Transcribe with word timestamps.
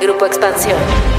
Grupo 0.00 0.26
Expansión. 0.26 1.17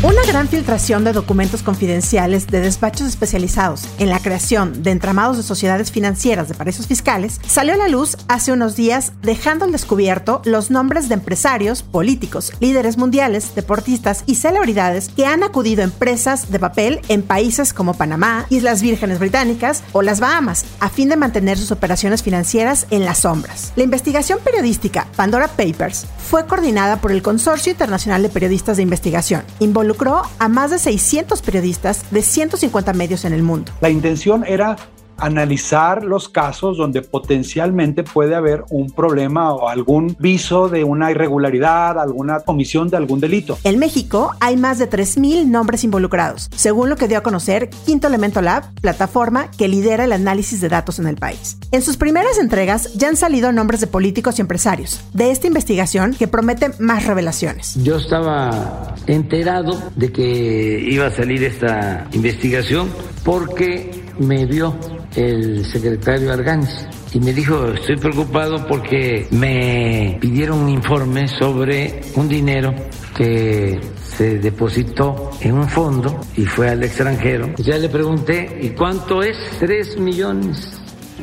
Una 0.00 0.24
gran 0.28 0.46
filtración 0.46 1.02
de 1.02 1.12
documentos 1.12 1.64
confidenciales 1.64 2.46
de 2.46 2.60
despachos 2.60 3.08
especializados 3.08 3.88
en 3.98 4.10
la 4.10 4.20
creación 4.20 4.84
de 4.84 4.92
entramados 4.92 5.36
de 5.36 5.42
sociedades 5.42 5.90
financieras 5.90 6.46
de 6.46 6.54
paraísos 6.54 6.86
fiscales 6.86 7.40
salió 7.44 7.74
a 7.74 7.78
la 7.78 7.88
luz 7.88 8.16
hace 8.28 8.52
unos 8.52 8.76
días 8.76 9.12
dejando 9.22 9.64
al 9.64 9.72
descubierto 9.72 10.40
los 10.44 10.70
nombres 10.70 11.08
de 11.08 11.14
empresarios, 11.14 11.82
políticos, 11.82 12.52
líderes 12.60 12.96
mundiales, 12.96 13.56
deportistas 13.56 14.22
y 14.26 14.36
celebridades 14.36 15.08
que 15.08 15.26
han 15.26 15.42
acudido 15.42 15.80
a 15.82 15.86
empresas 15.86 16.52
de 16.52 16.60
papel 16.60 17.00
en 17.08 17.22
países 17.22 17.72
como 17.72 17.94
Panamá, 17.94 18.46
Islas 18.50 18.82
Vírgenes 18.82 19.18
Británicas 19.18 19.82
o 19.90 20.02
las 20.02 20.20
Bahamas 20.20 20.64
a 20.78 20.90
fin 20.90 21.08
de 21.08 21.16
mantener 21.16 21.58
sus 21.58 21.72
operaciones 21.72 22.22
financieras 22.22 22.86
en 22.90 23.04
las 23.04 23.18
sombras. 23.18 23.72
La 23.74 23.82
investigación 23.82 24.38
periodística 24.44 25.08
Pandora 25.16 25.48
Papers 25.48 26.06
fue 26.18 26.46
coordinada 26.46 27.00
por 27.00 27.10
el 27.10 27.22
Consorcio 27.22 27.72
Internacional 27.72 28.22
de 28.22 28.28
Periodistas 28.28 28.76
de 28.76 28.84
Investigación, 28.84 29.42
involucró 29.88 30.20
a 30.38 30.48
más 30.48 30.70
de 30.70 30.78
600 30.78 31.40
periodistas 31.40 32.10
de 32.10 32.20
150 32.20 32.92
medios 32.92 33.24
en 33.24 33.32
el 33.32 33.42
mundo. 33.42 33.72
La 33.80 33.88
intención 33.88 34.44
era 34.46 34.76
analizar 35.18 36.04
los 36.04 36.28
casos 36.28 36.76
donde 36.76 37.02
potencialmente 37.02 38.04
puede 38.04 38.34
haber 38.34 38.64
un 38.70 38.90
problema 38.90 39.52
o 39.52 39.68
algún 39.68 40.16
viso 40.18 40.68
de 40.68 40.84
una 40.84 41.10
irregularidad, 41.10 41.98
alguna 41.98 42.40
comisión 42.40 42.88
de 42.88 42.96
algún 42.96 43.20
delito. 43.20 43.58
En 43.64 43.78
México 43.78 44.32
hay 44.40 44.56
más 44.56 44.78
de 44.78 44.88
3.000 44.88 45.46
nombres 45.46 45.84
involucrados, 45.84 46.48
según 46.54 46.88
lo 46.88 46.96
que 46.96 47.08
dio 47.08 47.18
a 47.18 47.22
conocer 47.22 47.70
Quinto 47.86 48.06
Elemento 48.06 48.40
Lab, 48.40 48.72
plataforma 48.80 49.50
que 49.50 49.68
lidera 49.68 50.04
el 50.04 50.12
análisis 50.12 50.60
de 50.60 50.68
datos 50.68 50.98
en 50.98 51.06
el 51.06 51.16
país. 51.16 51.58
En 51.72 51.82
sus 51.82 51.96
primeras 51.96 52.38
entregas 52.38 52.94
ya 52.94 53.08
han 53.08 53.16
salido 53.16 53.52
nombres 53.52 53.80
de 53.80 53.86
políticos 53.86 54.38
y 54.38 54.42
empresarios 54.42 55.00
de 55.12 55.30
esta 55.30 55.46
investigación 55.46 56.14
que 56.14 56.28
promete 56.28 56.70
más 56.78 57.06
revelaciones. 57.06 57.74
Yo 57.82 57.96
estaba 57.96 58.94
enterado 59.06 59.78
de 59.96 60.12
que 60.12 60.80
iba 60.88 61.06
a 61.06 61.10
salir 61.10 61.42
esta 61.44 62.06
investigación 62.12 62.88
porque 63.24 63.97
me 64.18 64.46
vio 64.46 64.74
el 65.14 65.64
secretario 65.64 66.32
Arganis 66.32 66.86
y 67.12 67.20
me 67.20 67.32
dijo, 67.32 67.66
estoy 67.68 67.96
preocupado 67.96 68.66
porque 68.66 69.26
me 69.30 70.18
pidieron 70.20 70.60
un 70.60 70.68
informe 70.68 71.26
sobre 71.28 72.02
un 72.16 72.28
dinero 72.28 72.74
que 73.16 73.80
se 74.16 74.38
depositó 74.38 75.30
en 75.40 75.54
un 75.54 75.68
fondo 75.68 76.20
y 76.36 76.44
fue 76.44 76.68
al 76.68 76.82
extranjero. 76.82 77.54
Ya 77.58 77.78
le 77.78 77.88
pregunté, 77.88 78.58
¿y 78.60 78.70
cuánto 78.70 79.22
es? 79.22 79.36
Tres 79.58 79.98
millones. 79.98 80.78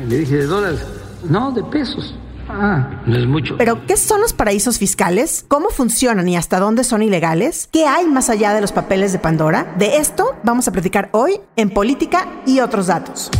Le 0.08 0.18
dije, 0.18 0.36
¿de 0.36 0.46
dólares? 0.46 0.84
No, 1.28 1.52
de 1.52 1.62
pesos. 1.64 2.14
Ah, 2.48 3.02
no 3.06 3.16
es 3.16 3.26
mucho. 3.26 3.56
Pero, 3.58 3.84
¿qué 3.86 3.96
son 3.96 4.20
los 4.20 4.32
paraísos 4.32 4.78
fiscales? 4.78 5.44
¿Cómo 5.48 5.70
funcionan 5.70 6.28
y 6.28 6.36
hasta 6.36 6.60
dónde 6.60 6.84
son 6.84 7.02
ilegales? 7.02 7.68
¿Qué 7.72 7.86
hay 7.86 8.06
más 8.06 8.30
allá 8.30 8.54
de 8.54 8.60
los 8.60 8.72
papeles 8.72 9.12
de 9.12 9.18
Pandora? 9.18 9.74
De 9.78 9.98
esto 9.98 10.36
vamos 10.42 10.68
a 10.68 10.72
platicar 10.72 11.08
hoy 11.12 11.40
en 11.56 11.70
Política 11.70 12.26
y 12.46 12.60
otros 12.60 12.86
datos. 12.86 13.30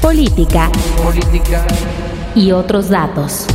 Política. 0.00 0.70
Política. 1.02 1.64
Y 2.34 2.52
otros 2.52 2.88
datos. 2.88 3.46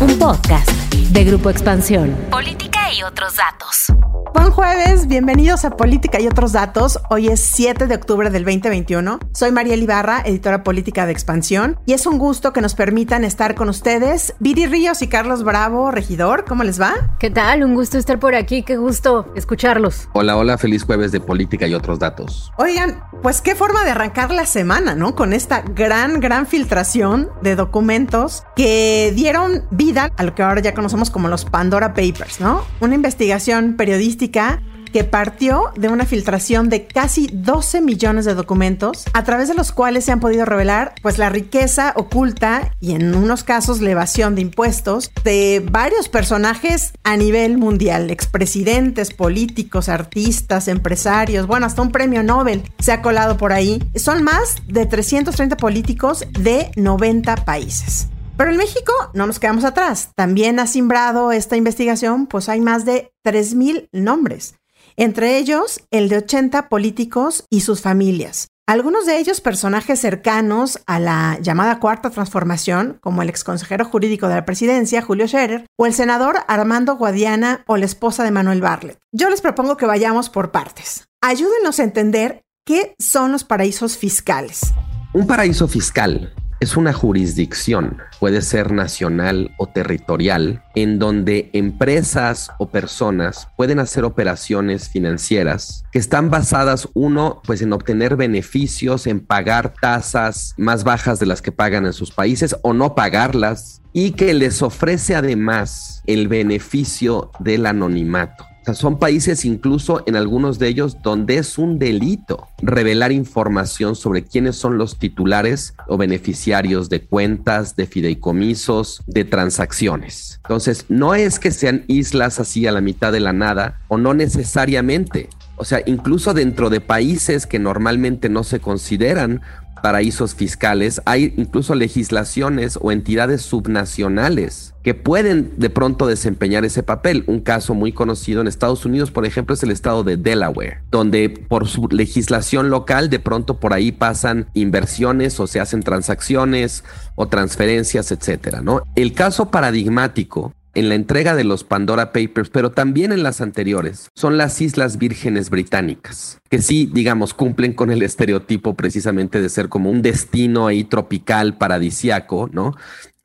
Un 0.00 0.18
podcast 0.18 0.70
de 0.92 1.24
Grupo 1.24 1.50
Expansión. 1.50 2.14
Política 2.30 2.69
y 2.92 3.02
otros 3.02 3.36
datos. 3.36 3.86
Buen 4.32 4.52
jueves, 4.52 5.06
bienvenidos 5.06 5.64
a 5.64 5.70
Política 5.70 6.20
y 6.20 6.26
otros 6.26 6.52
datos. 6.52 7.00
Hoy 7.10 7.28
es 7.28 7.40
7 7.40 7.86
de 7.86 7.94
octubre 7.94 8.30
del 8.30 8.44
2021. 8.44 9.18
Soy 9.32 9.50
María 9.50 9.74
Ibarra, 9.74 10.22
editora 10.24 10.62
política 10.62 11.04
de 11.04 11.12
Expansión, 11.12 11.78
y 11.84 11.94
es 11.94 12.06
un 12.06 12.18
gusto 12.18 12.52
que 12.52 12.60
nos 12.60 12.74
permitan 12.74 13.24
estar 13.24 13.54
con 13.54 13.68
ustedes. 13.68 14.34
Viri 14.38 14.66
Ríos 14.66 15.02
y 15.02 15.08
Carlos 15.08 15.42
Bravo, 15.42 15.90
regidor, 15.90 16.44
¿cómo 16.44 16.62
les 16.64 16.80
va? 16.80 17.16
¿Qué 17.18 17.30
tal? 17.30 17.64
Un 17.64 17.74
gusto 17.74 17.98
estar 17.98 18.18
por 18.18 18.34
aquí, 18.34 18.62
qué 18.62 18.76
gusto 18.76 19.32
escucharlos. 19.34 20.08
Hola, 20.12 20.36
hola, 20.36 20.58
feliz 20.58 20.84
jueves 20.84 21.12
de 21.12 21.20
Política 21.20 21.66
y 21.66 21.74
otros 21.74 21.98
datos. 21.98 22.52
Oigan, 22.56 23.02
pues 23.22 23.40
qué 23.40 23.54
forma 23.54 23.84
de 23.84 23.90
arrancar 23.90 24.30
la 24.30 24.46
semana, 24.46 24.94
¿no? 24.94 25.14
Con 25.14 25.32
esta 25.32 25.62
gran, 25.62 26.20
gran 26.20 26.46
filtración 26.46 27.30
de 27.42 27.56
documentos 27.56 28.44
que 28.56 29.12
dieron 29.14 29.64
vida 29.70 30.10
a 30.16 30.22
lo 30.22 30.34
que 30.34 30.42
ahora 30.42 30.60
ya 30.60 30.72
conocemos 30.72 31.10
como 31.10 31.28
los 31.28 31.44
Pandora 31.44 31.94
Papers, 31.94 32.40
¿no? 32.40 32.64
Una 32.80 32.94
investigación 32.94 33.74
periodística 33.76 34.62
que 34.92 35.04
partió 35.04 35.72
de 35.76 35.88
una 35.88 36.04
filtración 36.04 36.68
de 36.68 36.86
casi 36.86 37.28
12 37.32 37.80
millones 37.80 38.24
de 38.24 38.34
documentos, 38.34 39.04
a 39.12 39.24
través 39.24 39.48
de 39.48 39.54
los 39.54 39.72
cuales 39.72 40.04
se 40.04 40.12
han 40.12 40.20
podido 40.20 40.44
revelar 40.44 40.94
pues 41.02 41.18
la 41.18 41.28
riqueza 41.28 41.92
oculta 41.96 42.74
y 42.80 42.92
en 42.92 43.14
unos 43.14 43.44
casos 43.44 43.80
la 43.80 43.90
evasión 43.90 44.34
de 44.34 44.42
impuestos 44.42 45.10
de 45.24 45.64
varios 45.70 46.08
personajes 46.08 46.92
a 47.04 47.16
nivel 47.16 47.58
mundial, 47.58 48.10
expresidentes, 48.10 49.12
políticos, 49.12 49.88
artistas, 49.88 50.68
empresarios, 50.68 51.46
bueno, 51.46 51.66
hasta 51.66 51.82
un 51.82 51.92
premio 51.92 52.22
Nobel 52.22 52.62
se 52.78 52.92
ha 52.92 53.02
colado 53.02 53.36
por 53.36 53.52
ahí. 53.52 53.82
Son 53.94 54.22
más 54.22 54.56
de 54.66 54.86
330 54.86 55.56
políticos 55.56 56.26
de 56.32 56.70
90 56.76 57.36
países. 57.44 58.08
Pero 58.40 58.52
en 58.52 58.56
México 58.56 58.94
no 59.12 59.26
nos 59.26 59.38
quedamos 59.38 59.64
atrás. 59.64 60.12
También 60.16 60.60
ha 60.60 60.66
simbrado 60.66 61.30
esta 61.30 61.58
investigación, 61.58 62.26
pues 62.26 62.48
hay 62.48 62.58
más 62.58 62.86
de 62.86 63.12
3.000 63.22 63.90
nombres, 63.92 64.54
entre 64.96 65.36
ellos 65.36 65.82
el 65.90 66.08
de 66.08 66.16
80 66.16 66.70
políticos 66.70 67.44
y 67.50 67.60
sus 67.60 67.82
familias. 67.82 68.48
Algunos 68.66 69.04
de 69.04 69.18
ellos 69.18 69.42
personajes 69.42 70.00
cercanos 70.00 70.80
a 70.86 70.98
la 70.98 71.36
llamada 71.42 71.80
Cuarta 71.80 72.08
Transformación, 72.08 72.96
como 73.02 73.20
el 73.20 73.28
exconsejero 73.28 73.84
jurídico 73.84 74.26
de 74.26 74.36
la 74.36 74.46
presidencia, 74.46 75.02
Julio 75.02 75.28
Scherer, 75.28 75.66
o 75.76 75.84
el 75.84 75.92
senador 75.92 76.38
Armando 76.48 76.96
Guadiana 76.96 77.62
o 77.66 77.76
la 77.76 77.84
esposa 77.84 78.24
de 78.24 78.30
Manuel 78.30 78.62
Barlet. 78.62 78.96
Yo 79.12 79.28
les 79.28 79.42
propongo 79.42 79.76
que 79.76 79.84
vayamos 79.84 80.30
por 80.30 80.50
partes. 80.50 81.04
Ayúdenos 81.20 81.78
a 81.78 81.82
entender 81.82 82.40
qué 82.64 82.94
son 82.98 83.32
los 83.32 83.44
paraísos 83.44 83.98
fiscales. 83.98 84.72
Un 85.12 85.26
paraíso 85.26 85.68
fiscal 85.68 86.32
es 86.60 86.76
una 86.76 86.92
jurisdicción, 86.92 87.98
puede 88.18 88.42
ser 88.42 88.70
nacional 88.70 89.50
o 89.56 89.66
territorial, 89.66 90.62
en 90.74 90.98
donde 90.98 91.48
empresas 91.54 92.50
o 92.58 92.68
personas 92.68 93.48
pueden 93.56 93.78
hacer 93.78 94.04
operaciones 94.04 94.90
financieras 94.90 95.84
que 95.90 95.98
están 95.98 96.30
basadas, 96.30 96.88
uno, 96.94 97.40
pues 97.44 97.62
en 97.62 97.72
obtener 97.72 98.16
beneficios, 98.16 99.06
en 99.06 99.20
pagar 99.20 99.72
tasas 99.80 100.54
más 100.56 100.84
bajas 100.84 101.18
de 101.18 101.26
las 101.26 101.42
que 101.42 101.50
pagan 101.50 101.86
en 101.86 101.92
sus 101.92 102.12
países 102.12 102.54
o 102.62 102.74
no 102.74 102.94
pagarlas, 102.94 103.80
y 103.92 104.12
que 104.12 104.34
les 104.34 104.62
ofrece 104.62 105.16
además 105.16 106.02
el 106.06 106.28
beneficio 106.28 107.32
del 107.40 107.66
anonimato. 107.66 108.49
O 108.60 108.64
sea, 108.64 108.74
son 108.74 108.98
países 108.98 109.46
incluso 109.46 110.02
en 110.06 110.16
algunos 110.16 110.58
de 110.58 110.68
ellos 110.68 110.98
donde 111.02 111.38
es 111.38 111.56
un 111.56 111.78
delito 111.78 112.48
revelar 112.58 113.10
información 113.10 113.96
sobre 113.96 114.22
quiénes 114.22 114.56
son 114.56 114.76
los 114.76 114.98
titulares 114.98 115.74
o 115.88 115.96
beneficiarios 115.96 116.90
de 116.90 117.00
cuentas, 117.00 117.74
de 117.76 117.86
fideicomisos, 117.86 119.02
de 119.06 119.24
transacciones. 119.24 120.40
Entonces, 120.44 120.84
no 120.90 121.14
es 121.14 121.38
que 121.38 121.52
sean 121.52 121.84
islas 121.86 122.38
así 122.38 122.66
a 122.66 122.72
la 122.72 122.82
mitad 122.82 123.12
de 123.12 123.20
la 123.20 123.32
nada 123.32 123.80
o 123.88 123.96
no 123.96 124.12
necesariamente. 124.12 125.30
O 125.56 125.64
sea, 125.64 125.82
incluso 125.84 126.32
dentro 126.32 126.70
de 126.70 126.80
países 126.80 127.46
que 127.46 127.58
normalmente 127.58 128.30
no 128.30 128.44
se 128.44 128.60
consideran 128.60 129.42
paraísos 129.82 130.34
fiscales, 130.34 131.00
hay 131.04 131.34
incluso 131.36 131.74
legislaciones 131.74 132.78
o 132.80 132.92
entidades 132.92 133.42
subnacionales 133.42 134.74
que 134.82 134.94
pueden 134.94 135.52
de 135.56 135.68
pronto 135.70 136.06
desempeñar 136.06 136.64
ese 136.64 136.82
papel. 136.82 137.24
Un 137.26 137.40
caso 137.40 137.74
muy 137.74 137.92
conocido 137.92 138.40
en 138.40 138.46
Estados 138.46 138.84
Unidos, 138.84 139.10
por 139.10 139.26
ejemplo, 139.26 139.54
es 139.54 139.62
el 139.62 139.70
estado 139.70 140.04
de 140.04 140.16
Delaware, 140.16 140.78
donde 140.90 141.28
por 141.28 141.68
su 141.68 141.88
legislación 141.88 142.70
local 142.70 143.10
de 143.10 143.18
pronto 143.18 143.60
por 143.60 143.74
ahí 143.74 143.92
pasan 143.92 144.46
inversiones 144.54 145.38
o 145.38 145.46
se 145.46 145.60
hacen 145.60 145.82
transacciones 145.82 146.84
o 147.14 147.28
transferencias, 147.28 148.10
etcétera, 148.10 148.62
¿no? 148.62 148.82
El 148.96 149.12
caso 149.12 149.50
paradigmático 149.50 150.54
en 150.74 150.88
la 150.88 150.94
entrega 150.94 151.34
de 151.34 151.44
los 151.44 151.64
Pandora 151.64 152.12
Papers, 152.12 152.50
pero 152.50 152.70
también 152.70 153.12
en 153.12 153.22
las 153.22 153.40
anteriores, 153.40 154.08
son 154.14 154.38
las 154.38 154.60
Islas 154.60 154.98
Vírgenes 154.98 155.50
Británicas, 155.50 156.38
que 156.48 156.62
sí, 156.62 156.90
digamos, 156.92 157.34
cumplen 157.34 157.72
con 157.72 157.90
el 157.90 158.02
estereotipo 158.02 158.74
precisamente 158.74 159.40
de 159.40 159.48
ser 159.48 159.68
como 159.68 159.90
un 159.90 160.02
destino 160.02 160.66
ahí 160.66 160.84
tropical, 160.84 161.56
paradisiaco, 161.56 162.48
¿no? 162.52 162.74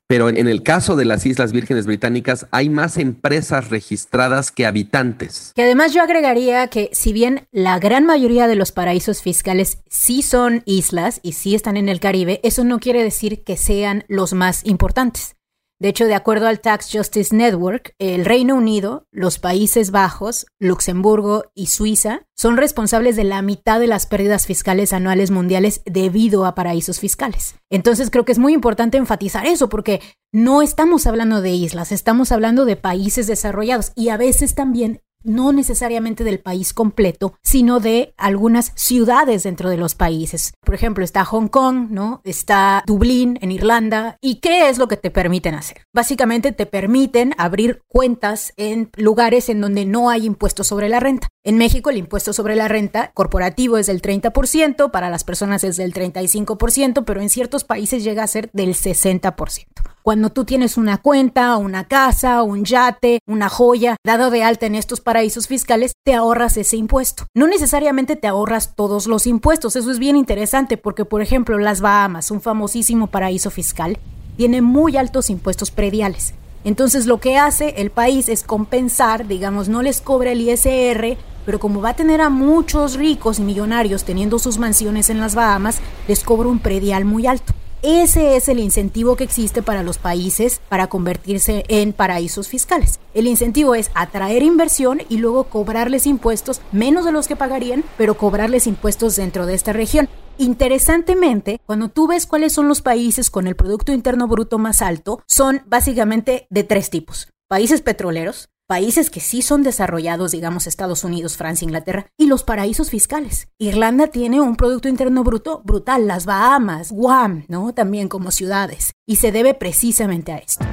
Pero 0.07 0.29
en 0.29 0.47
el 0.47 0.61
caso 0.61 0.95
de 0.95 1.05
las 1.05 1.25
Islas 1.25 1.51
Vírgenes 1.51 1.87
Británicas 1.87 2.45
hay 2.51 2.69
más 2.69 2.97
empresas 2.97 3.71
registradas 3.71 4.51
que 4.51 4.67
habitantes. 4.67 5.51
Que 5.55 5.63
además 5.63 5.93
yo 5.93 6.03
agregaría 6.03 6.67
que 6.67 6.91
si 6.93 7.11
bien 7.11 7.47
la 7.51 7.79
gran 7.79 8.05
mayoría 8.05 8.47
de 8.47 8.55
los 8.55 8.71
paraísos 8.71 9.23
fiscales 9.23 9.79
sí 9.89 10.21
son 10.21 10.61
islas 10.65 11.21
y 11.23 11.31
sí 11.31 11.55
están 11.55 11.75
en 11.75 11.89
el 11.89 11.99
Caribe, 11.99 12.39
eso 12.43 12.63
no 12.63 12.79
quiere 12.79 13.03
decir 13.03 13.43
que 13.43 13.57
sean 13.57 14.05
los 14.07 14.33
más 14.33 14.63
importantes. 14.63 15.34
De 15.77 15.89
hecho, 15.89 16.05
de 16.05 16.15
acuerdo 16.15 16.47
al 16.47 16.61
Tax 16.61 16.89
Justice 16.91 17.35
Network, 17.35 17.95
el 17.99 18.23
Reino 18.23 18.55
Unido, 18.55 19.07
los 19.11 19.39
Países 19.39 19.91
Bajos, 19.91 20.45
Luxemburgo 20.57 21.43
y 21.53 21.67
Suiza 21.67 22.21
son 22.33 22.55
responsables 22.55 23.17
de 23.17 23.25
la 23.25 23.41
mitad 23.41 23.81
de 23.81 23.87
las 23.87 24.05
pérdidas 24.07 24.45
fiscales 24.45 24.93
anuales 24.93 25.31
mundiales 25.31 25.81
debido 25.85 26.45
a 26.45 26.55
paraísos 26.55 26.99
fiscales. 26.99 27.55
Entonces 27.69 28.09
creo 28.09 28.23
que 28.23 28.31
es 28.31 28.39
muy 28.39 28.53
importante 28.53 28.97
enfatizar 28.97 29.45
eso 29.45 29.67
porque 29.67 30.01
no 30.31 30.61
estamos 30.61 31.07
hablando 31.07 31.41
de 31.41 31.51
islas, 31.51 31.91
estamos 31.91 32.31
hablando 32.31 32.63
de 32.63 32.77
países 32.77 33.27
desarrollados 33.27 33.91
y 33.95 34.09
a 34.09 34.17
veces 34.17 34.55
también 34.55 35.01
no 35.25 35.51
necesariamente 35.51 36.23
del 36.23 36.39
país 36.39 36.73
completo, 36.73 37.33
sino 37.43 37.79
de 37.79 38.13
algunas 38.17 38.71
ciudades 38.75 39.43
dentro 39.43 39.69
de 39.69 39.77
los 39.77 39.95
países. 39.95 40.53
Por 40.63 40.75
ejemplo, 40.75 41.03
está 41.03 41.25
Hong 41.25 41.47
Kong, 41.47 41.87
¿no? 41.89 42.21
Está 42.23 42.83
Dublín 42.85 43.37
en 43.41 43.51
Irlanda. 43.51 44.17
¿Y 44.21 44.35
qué 44.35 44.69
es 44.69 44.77
lo 44.77 44.87
que 44.87 44.97
te 44.97 45.11
permiten 45.11 45.55
hacer? 45.55 45.83
Básicamente 45.93 46.51
te 46.51 46.65
permiten 46.65 47.33
abrir 47.37 47.81
cuentas 47.87 48.53
en 48.57 48.89
lugares 48.95 49.49
en 49.49 49.61
donde 49.61 49.85
no 49.85 50.09
hay 50.09 50.25
impuesto 50.25 50.63
sobre 50.63 50.89
la 50.89 50.99
renta. 50.99 51.27
En 51.43 51.57
México 51.57 51.89
el 51.89 51.97
impuesto 51.97 52.33
sobre 52.33 52.55
la 52.55 52.67
renta 52.67 53.11
corporativo 53.13 53.77
es 53.77 53.87
del 53.87 54.01
30%, 54.01 54.91
para 54.91 55.09
las 55.09 55.23
personas 55.23 55.63
es 55.63 55.77
del 55.77 55.93
35%, 55.93 57.03
pero 57.05 57.21
en 57.21 57.29
ciertos 57.29 57.63
países 57.63 58.03
llega 58.03 58.23
a 58.23 58.27
ser 58.27 58.49
del 58.53 58.73
60%. 58.73 59.65
Cuando 60.05 60.29
tú 60.29 60.45
tienes 60.45 60.77
una 60.77 60.99
cuenta, 60.99 61.57
una 61.57 61.87
casa, 61.87 62.43
un 62.43 62.63
yate, 62.63 63.21
una 63.25 63.49
joya, 63.49 63.95
dado 64.03 64.29
de 64.29 64.43
alta 64.43 64.67
en 64.67 64.75
estos 64.75 65.01
paraísos 65.15 65.47
fiscales, 65.47 65.93
te 66.03 66.13
ahorras 66.13 66.57
ese 66.57 66.75
impuesto. 66.75 67.25
No 67.33 67.47
necesariamente 67.47 68.17
te 68.17 68.27
ahorras 68.27 68.75
todos 68.75 69.07
los 69.07 69.27
impuestos, 69.27 69.77
eso 69.77 69.89
es 69.89 69.97
bien 69.97 70.17
interesante 70.17 70.75
porque, 70.75 71.05
por 71.05 71.21
ejemplo, 71.21 71.57
las 71.57 71.79
Bahamas, 71.79 72.31
un 72.31 72.41
famosísimo 72.41 73.07
paraíso 73.07 73.49
fiscal, 73.49 73.97
tiene 74.35 74.61
muy 74.61 74.97
altos 74.97 75.29
impuestos 75.29 75.71
prediales. 75.71 76.33
Entonces 76.65 77.05
lo 77.05 77.21
que 77.21 77.37
hace 77.37 77.75
el 77.77 77.91
país 77.91 78.27
es 78.27 78.43
compensar, 78.43 79.25
digamos, 79.25 79.69
no 79.69 79.81
les 79.81 80.01
cobra 80.01 80.33
el 80.33 80.41
ISR, 80.41 81.15
pero 81.45 81.59
como 81.61 81.79
va 81.79 81.91
a 81.91 81.95
tener 81.95 82.19
a 82.19 82.29
muchos 82.29 82.95
ricos 82.95 83.39
y 83.39 83.43
millonarios 83.43 84.03
teniendo 84.03 84.37
sus 84.37 84.57
mansiones 84.57 85.09
en 85.09 85.21
las 85.21 85.33
Bahamas, 85.33 85.79
les 86.09 86.25
cobra 86.25 86.49
un 86.49 86.59
predial 86.59 87.05
muy 87.05 87.25
alto. 87.25 87.53
Ese 87.87 88.35
es 88.35 88.49
el 88.49 88.57
incentivo 88.57 89.15
que 89.15 89.23
existe 89.23 89.61
para 89.61 89.83
los 89.83 89.99
países 89.99 90.59
para 90.69 90.87
convertirse 90.87 91.65
en 91.67 91.93
paraísos 91.93 92.47
fiscales. 92.47 92.99
El 93.13 93.27
incentivo 93.27 93.75
es 93.75 93.91
atraer 93.93 94.41
inversión 94.41 95.03
y 95.07 95.17
luego 95.17 95.43
cobrarles 95.43 96.07
impuestos 96.07 96.61
menos 96.71 97.05
de 97.05 97.11
los 97.11 97.27
que 97.27 97.35
pagarían, 97.35 97.83
pero 97.95 98.17
cobrarles 98.17 98.65
impuestos 98.65 99.15
dentro 99.15 99.45
de 99.45 99.53
esta 99.53 99.71
región. 99.71 100.09
Interesantemente, 100.39 101.61
cuando 101.67 101.89
tú 101.89 102.07
ves 102.07 102.25
cuáles 102.25 102.53
son 102.53 102.67
los 102.67 102.81
países 102.81 103.29
con 103.29 103.45
el 103.45 103.55
Producto 103.55 103.93
Interno 103.93 104.27
Bruto 104.27 104.57
más 104.57 104.81
alto, 104.81 105.21
son 105.27 105.61
básicamente 105.67 106.47
de 106.49 106.63
tres 106.63 106.89
tipos. 106.89 107.27
Países 107.47 107.81
petroleros, 107.81 108.49
países 108.67 109.09
que 109.09 109.19
sí 109.19 109.41
son 109.41 109.63
desarrollados, 109.63 110.31
digamos 110.31 110.67
Estados 110.67 111.03
Unidos, 111.03 111.37
Francia, 111.37 111.65
Inglaterra, 111.65 112.07
y 112.17 112.27
los 112.27 112.43
paraísos 112.43 112.89
fiscales. 112.89 113.47
Irlanda 113.59 114.07
tiene 114.07 114.41
un 114.41 114.55
Producto 114.55 114.87
Interno 114.87 115.23
Bruto 115.23 115.61
brutal, 115.63 116.07
las 116.07 116.25
Bahamas, 116.25 116.91
Guam, 116.91 117.45
¿no? 117.47 117.73
También 117.73 118.07
como 118.07 118.31
ciudades, 118.31 118.93
y 119.07 119.17
se 119.17 119.31
debe 119.31 119.53
precisamente 119.53 120.31
a 120.31 120.37
esto. 120.37 120.65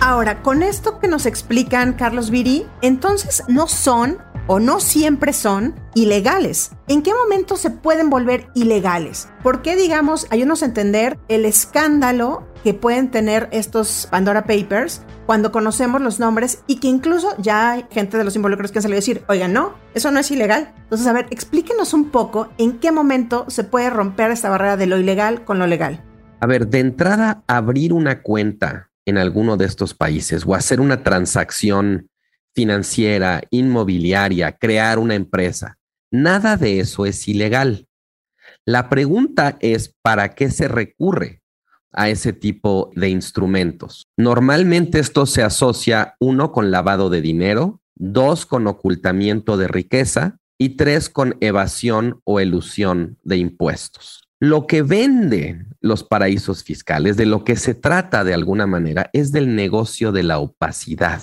Ahora, 0.00 0.42
con 0.42 0.62
esto 0.62 0.98
que 0.98 1.08
nos 1.08 1.26
explican 1.26 1.94
Carlos 1.94 2.30
Viri, 2.30 2.66
entonces 2.82 3.42
no 3.48 3.68
son 3.68 4.18
o 4.46 4.60
no 4.60 4.80
siempre 4.80 5.32
son 5.32 5.74
ilegales. 5.94 6.72
¿En 6.88 7.02
qué 7.02 7.12
momento 7.14 7.56
se 7.56 7.70
pueden 7.70 8.10
volver 8.10 8.48
ilegales? 8.54 9.28
¿Por 9.42 9.62
qué, 9.62 9.76
digamos, 9.76 10.26
ayúdanos 10.30 10.62
a 10.62 10.66
entender 10.66 11.18
el 11.28 11.44
escándalo 11.44 12.46
que 12.62 12.74
pueden 12.74 13.10
tener 13.10 13.48
estos 13.52 14.08
Pandora 14.10 14.44
Papers 14.44 15.02
cuando 15.26 15.52
conocemos 15.52 16.00
los 16.00 16.18
nombres 16.18 16.62
y 16.66 16.76
que 16.76 16.88
incluso 16.88 17.34
ya 17.38 17.72
hay 17.72 17.86
gente 17.90 18.16
de 18.16 18.24
los 18.24 18.36
involucrados 18.36 18.72
que 18.72 18.78
han 18.78 18.82
salido 18.82 18.96
a 18.96 19.00
decir, 19.00 19.22
oigan, 19.28 19.52
no, 19.52 19.74
eso 19.94 20.10
no 20.10 20.18
es 20.18 20.30
ilegal. 20.30 20.72
Entonces, 20.84 21.06
a 21.06 21.12
ver, 21.12 21.26
explíquenos 21.30 21.92
un 21.92 22.10
poco 22.10 22.48
en 22.58 22.78
qué 22.78 22.90
momento 22.90 23.44
se 23.48 23.64
puede 23.64 23.90
romper 23.90 24.30
esta 24.30 24.50
barrera 24.50 24.76
de 24.76 24.86
lo 24.86 24.98
ilegal 24.98 25.44
con 25.44 25.58
lo 25.58 25.66
legal. 25.66 26.02
A 26.40 26.46
ver, 26.46 26.68
de 26.68 26.80
entrada, 26.80 27.42
abrir 27.46 27.92
una 27.92 28.22
cuenta 28.22 28.90
en 29.06 29.18
alguno 29.18 29.56
de 29.56 29.66
estos 29.66 29.94
países 29.94 30.44
o 30.46 30.54
hacer 30.54 30.80
una 30.80 31.02
transacción 31.02 32.08
financiera, 32.54 33.42
inmobiliaria, 33.50 34.56
crear 34.56 34.98
una 34.98 35.14
empresa, 35.14 35.78
nada 36.10 36.56
de 36.56 36.80
eso 36.80 37.06
es 37.06 37.26
ilegal. 37.28 37.86
La 38.64 38.88
pregunta 38.88 39.56
es, 39.60 39.94
¿para 40.02 40.34
qué 40.34 40.50
se 40.50 40.68
recurre? 40.68 41.42
a 41.94 42.08
ese 42.08 42.32
tipo 42.32 42.90
de 42.94 43.08
instrumentos. 43.08 44.08
Normalmente 44.16 44.98
esto 44.98 45.26
se 45.26 45.42
asocia, 45.42 46.16
uno, 46.18 46.52
con 46.52 46.70
lavado 46.70 47.08
de 47.08 47.20
dinero, 47.20 47.80
dos, 47.94 48.46
con 48.46 48.66
ocultamiento 48.66 49.56
de 49.56 49.68
riqueza 49.68 50.38
y 50.58 50.70
tres, 50.70 51.08
con 51.08 51.36
evasión 51.40 52.20
o 52.24 52.40
elusión 52.40 53.18
de 53.22 53.36
impuestos. 53.36 54.28
Lo 54.40 54.66
que 54.66 54.82
venden 54.82 55.68
los 55.80 56.04
paraísos 56.04 56.64
fiscales, 56.64 57.16
de 57.16 57.26
lo 57.26 57.44
que 57.44 57.56
se 57.56 57.74
trata 57.74 58.24
de 58.24 58.34
alguna 58.34 58.66
manera, 58.66 59.08
es 59.12 59.32
del 59.32 59.54
negocio 59.54 60.12
de 60.12 60.24
la 60.24 60.38
opacidad, 60.38 61.22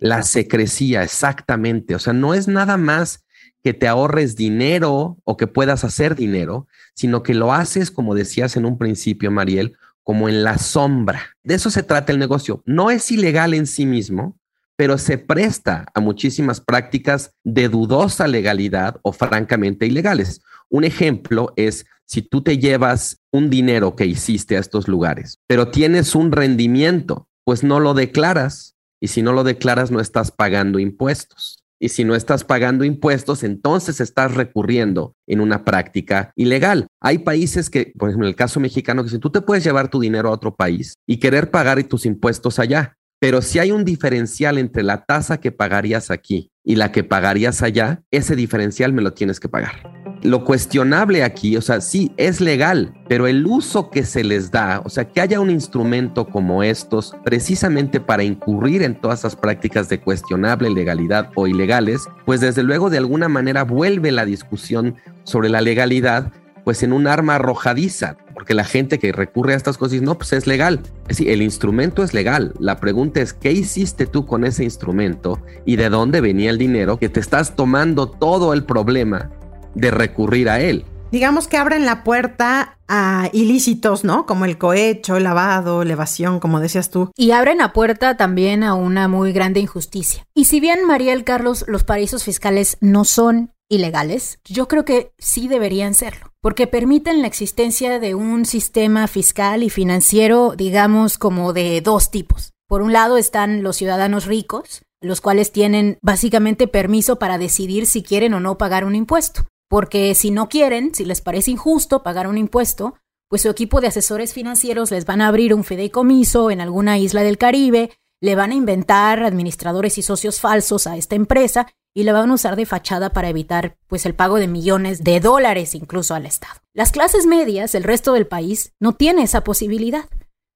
la 0.00 0.22
secrecía, 0.22 1.02
exactamente. 1.04 1.94
O 1.94 1.98
sea, 1.98 2.12
no 2.12 2.34
es 2.34 2.48
nada 2.48 2.76
más 2.76 3.24
que 3.62 3.74
te 3.74 3.86
ahorres 3.86 4.36
dinero 4.36 5.18
o 5.24 5.36
que 5.36 5.46
puedas 5.46 5.84
hacer 5.84 6.16
dinero, 6.16 6.66
sino 6.94 7.22
que 7.22 7.34
lo 7.34 7.52
haces, 7.52 7.90
como 7.90 8.14
decías 8.14 8.56
en 8.56 8.64
un 8.64 8.78
principio, 8.78 9.30
Mariel, 9.30 9.76
como 10.02 10.28
en 10.28 10.42
la 10.42 10.58
sombra. 10.58 11.36
De 11.44 11.54
eso 11.54 11.70
se 11.70 11.82
trata 11.82 12.12
el 12.12 12.18
negocio. 12.18 12.62
No 12.66 12.90
es 12.90 13.10
ilegal 13.10 13.54
en 13.54 13.66
sí 13.66 13.86
mismo, 13.86 14.38
pero 14.76 14.96
se 14.96 15.18
presta 15.18 15.84
a 15.94 16.00
muchísimas 16.00 16.60
prácticas 16.60 17.34
de 17.44 17.68
dudosa 17.68 18.26
legalidad 18.26 18.96
o 19.02 19.12
francamente 19.12 19.86
ilegales. 19.86 20.40
Un 20.70 20.84
ejemplo 20.84 21.52
es 21.56 21.84
si 22.06 22.22
tú 22.22 22.42
te 22.42 22.58
llevas 22.58 23.20
un 23.30 23.50
dinero 23.50 23.94
que 23.94 24.06
hiciste 24.06 24.56
a 24.56 24.60
estos 24.60 24.88
lugares, 24.88 25.38
pero 25.46 25.68
tienes 25.68 26.14
un 26.14 26.32
rendimiento, 26.32 27.28
pues 27.44 27.62
no 27.62 27.78
lo 27.78 27.92
declaras. 27.92 28.74
Y 29.00 29.08
si 29.08 29.22
no 29.22 29.32
lo 29.32 29.44
declaras, 29.44 29.90
no 29.90 30.00
estás 30.00 30.30
pagando 30.30 30.78
impuestos. 30.78 31.64
Y 31.82 31.88
si 31.88 32.04
no 32.04 32.14
estás 32.14 32.44
pagando 32.44 32.84
impuestos, 32.84 33.42
entonces 33.42 34.00
estás 34.00 34.34
recurriendo 34.34 35.14
en 35.26 35.40
una 35.40 35.64
práctica 35.64 36.30
ilegal. 36.36 36.86
Hay 37.00 37.18
países 37.18 37.70
que, 37.70 37.94
por 37.98 38.10
ejemplo, 38.10 38.26
en 38.26 38.30
el 38.30 38.36
caso 38.36 38.60
mexicano, 38.60 39.02
que 39.02 39.08
si 39.08 39.18
tú 39.18 39.30
te 39.30 39.40
puedes 39.40 39.64
llevar 39.64 39.88
tu 39.88 39.98
dinero 39.98 40.28
a 40.28 40.32
otro 40.32 40.54
país 40.54 40.94
y 41.06 41.16
querer 41.16 41.50
pagar 41.50 41.82
tus 41.84 42.04
impuestos 42.04 42.58
allá, 42.58 42.98
pero 43.18 43.40
si 43.40 43.58
hay 43.58 43.70
un 43.70 43.84
diferencial 43.84 44.58
entre 44.58 44.82
la 44.82 45.04
tasa 45.04 45.40
que 45.40 45.52
pagarías 45.52 46.10
aquí 46.10 46.50
y 46.64 46.76
la 46.76 46.92
que 46.92 47.02
pagarías 47.02 47.62
allá, 47.62 48.02
ese 48.10 48.36
diferencial 48.36 48.92
me 48.92 49.02
lo 49.02 49.14
tienes 49.14 49.40
que 49.40 49.48
pagar. 49.48 49.99
Lo 50.22 50.44
cuestionable 50.44 51.24
aquí, 51.24 51.56
o 51.56 51.62
sea, 51.62 51.80
sí, 51.80 52.12
es 52.18 52.42
legal, 52.42 52.92
pero 53.08 53.26
el 53.26 53.46
uso 53.46 53.88
que 53.88 54.04
se 54.04 54.22
les 54.22 54.50
da, 54.50 54.82
o 54.84 54.90
sea, 54.90 55.06
que 55.06 55.22
haya 55.22 55.40
un 55.40 55.48
instrumento 55.48 56.26
como 56.26 56.62
estos, 56.62 57.16
precisamente 57.24 58.00
para 58.00 58.22
incurrir 58.22 58.82
en 58.82 59.00
todas 59.00 59.20
esas 59.20 59.34
prácticas 59.34 59.88
de 59.88 59.98
cuestionable 59.98 60.68
legalidad 60.68 61.30
o 61.36 61.46
ilegales, 61.46 62.06
pues 62.26 62.42
desde 62.42 62.62
luego 62.62 62.90
de 62.90 62.98
alguna 62.98 63.30
manera 63.30 63.64
vuelve 63.64 64.12
la 64.12 64.26
discusión 64.26 64.96
sobre 65.24 65.48
la 65.48 65.62
legalidad 65.62 66.32
pues 66.64 66.82
en 66.82 66.92
un 66.92 67.06
arma 67.06 67.36
arrojadiza, 67.36 68.18
porque 68.34 68.52
la 68.52 68.64
gente 68.64 68.98
que 68.98 69.12
recurre 69.12 69.54
a 69.54 69.56
estas 69.56 69.78
cosas 69.78 69.92
dice, 69.92 70.04
no, 70.04 70.18
pues 70.18 70.34
es 70.34 70.46
legal. 70.46 70.80
Es 71.04 71.16
decir, 71.16 71.30
el 71.30 71.40
instrumento 71.40 72.02
es 72.02 72.12
legal. 72.12 72.52
La 72.58 72.76
pregunta 72.76 73.22
es, 73.22 73.32
¿qué 73.32 73.50
hiciste 73.50 74.04
tú 74.06 74.26
con 74.26 74.44
ese 74.44 74.64
instrumento 74.64 75.40
y 75.64 75.76
de 75.76 75.88
dónde 75.88 76.20
venía 76.20 76.50
el 76.50 76.58
dinero 76.58 76.98
que 76.98 77.08
te 77.08 77.20
estás 77.20 77.56
tomando 77.56 78.10
todo 78.10 78.52
el 78.52 78.64
problema 78.64 79.30
de 79.74 79.90
recurrir 79.90 80.48
a 80.48 80.60
él. 80.60 80.84
Digamos 81.12 81.48
que 81.48 81.56
abren 81.56 81.86
la 81.86 82.04
puerta 82.04 82.78
a 82.86 83.30
ilícitos, 83.32 84.04
¿no? 84.04 84.26
Como 84.26 84.44
el 84.44 84.58
cohecho, 84.58 85.16
el 85.16 85.24
lavado, 85.24 85.84
la 85.84 85.92
evasión, 85.94 86.38
como 86.38 86.60
decías 86.60 86.90
tú. 86.90 87.10
Y 87.16 87.32
abren 87.32 87.58
la 87.58 87.72
puerta 87.72 88.16
también 88.16 88.62
a 88.62 88.74
una 88.74 89.08
muy 89.08 89.32
grande 89.32 89.58
injusticia. 89.58 90.24
Y 90.34 90.44
si 90.44 90.60
bien, 90.60 90.86
Mariel 90.86 91.24
Carlos, 91.24 91.64
los 91.66 91.82
paraísos 91.82 92.22
fiscales 92.22 92.76
no 92.80 93.04
son 93.04 93.52
ilegales, 93.68 94.38
yo 94.44 94.68
creo 94.68 94.84
que 94.84 95.12
sí 95.18 95.48
deberían 95.48 95.94
serlo, 95.94 96.32
porque 96.42 96.66
permiten 96.66 97.22
la 97.22 97.28
existencia 97.28 98.00
de 98.00 98.14
un 98.14 98.44
sistema 98.44 99.06
fiscal 99.06 99.62
y 99.62 99.70
financiero, 99.70 100.54
digamos, 100.56 101.18
como 101.18 101.52
de 101.52 101.80
dos 101.80 102.10
tipos. 102.10 102.52
Por 102.68 102.82
un 102.82 102.92
lado 102.92 103.16
están 103.16 103.62
los 103.62 103.76
ciudadanos 103.76 104.26
ricos, 104.26 104.82
los 105.00 105.20
cuales 105.20 105.50
tienen 105.52 105.98
básicamente 106.02 106.68
permiso 106.68 107.18
para 107.18 107.38
decidir 107.38 107.86
si 107.86 108.02
quieren 108.02 108.34
o 108.34 108.40
no 108.40 108.58
pagar 108.58 108.84
un 108.84 108.94
impuesto. 108.94 109.46
Porque 109.70 110.16
si 110.16 110.32
no 110.32 110.48
quieren, 110.48 110.92
si 110.96 111.04
les 111.04 111.20
parece 111.20 111.52
injusto 111.52 112.02
pagar 112.02 112.26
un 112.26 112.36
impuesto, 112.36 112.96
pues 113.28 113.42
su 113.42 113.48
equipo 113.48 113.80
de 113.80 113.86
asesores 113.86 114.34
financieros 114.34 114.90
les 114.90 115.04
van 115.04 115.20
a 115.20 115.28
abrir 115.28 115.54
un 115.54 115.62
fideicomiso 115.62 116.50
en 116.50 116.60
alguna 116.60 116.98
isla 116.98 117.22
del 117.22 117.38
Caribe, 117.38 117.92
le 118.20 118.34
van 118.34 118.50
a 118.50 118.56
inventar 118.56 119.22
administradores 119.22 119.96
y 119.96 120.02
socios 120.02 120.40
falsos 120.40 120.88
a 120.88 120.96
esta 120.96 121.14
empresa 121.14 121.68
y 121.94 122.02
le 122.02 122.10
van 122.10 122.30
a 122.30 122.34
usar 122.34 122.56
de 122.56 122.66
fachada 122.66 123.12
para 123.12 123.28
evitar 123.28 123.76
pues 123.86 124.06
el 124.06 124.14
pago 124.14 124.36
de 124.36 124.48
millones 124.48 125.04
de 125.04 125.20
dólares 125.20 125.76
incluso 125.76 126.16
al 126.16 126.26
Estado. 126.26 126.60
Las 126.74 126.90
clases 126.90 127.26
medias, 127.26 127.76
el 127.76 127.84
resto 127.84 128.12
del 128.12 128.26
país, 128.26 128.74
no 128.80 128.96
tiene 128.96 129.22
esa 129.22 129.44
posibilidad. 129.44 130.08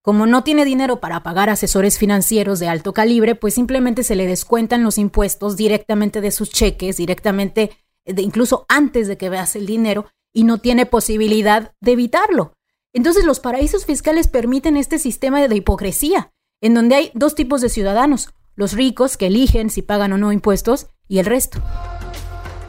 Como 0.02 0.26
no 0.26 0.42
tiene 0.42 0.64
dinero 0.64 0.98
para 0.98 1.22
pagar 1.22 1.50
asesores 1.50 1.98
financieros 1.98 2.58
de 2.58 2.66
alto 2.68 2.92
calibre, 2.92 3.36
pues 3.36 3.54
simplemente 3.54 4.02
se 4.02 4.16
le 4.16 4.26
descuentan 4.26 4.82
los 4.82 4.98
impuestos 4.98 5.56
directamente 5.56 6.20
de 6.20 6.32
sus 6.32 6.50
cheques, 6.50 6.96
directamente, 6.96 7.70
incluso 8.06 8.66
antes 8.68 9.08
de 9.08 9.16
que 9.16 9.30
veas 9.30 9.56
el 9.56 9.66
dinero, 9.66 10.06
y 10.34 10.44
no 10.44 10.58
tiene 10.58 10.84
posibilidad 10.84 11.72
de 11.80 11.92
evitarlo. 11.92 12.54
Entonces 12.92 13.24
los 13.24 13.40
paraísos 13.40 13.86
fiscales 13.86 14.28
permiten 14.28 14.76
este 14.76 14.98
sistema 14.98 15.40
de 15.40 15.56
hipocresía, 15.56 16.32
en 16.60 16.74
donde 16.74 16.96
hay 16.96 17.10
dos 17.14 17.34
tipos 17.34 17.60
de 17.60 17.68
ciudadanos, 17.68 18.30
los 18.56 18.72
ricos 18.72 19.16
que 19.16 19.28
eligen 19.28 19.70
si 19.70 19.82
pagan 19.82 20.12
o 20.12 20.18
no 20.18 20.32
impuestos 20.32 20.88
y 21.08 21.18
el 21.18 21.26
resto. 21.26 21.62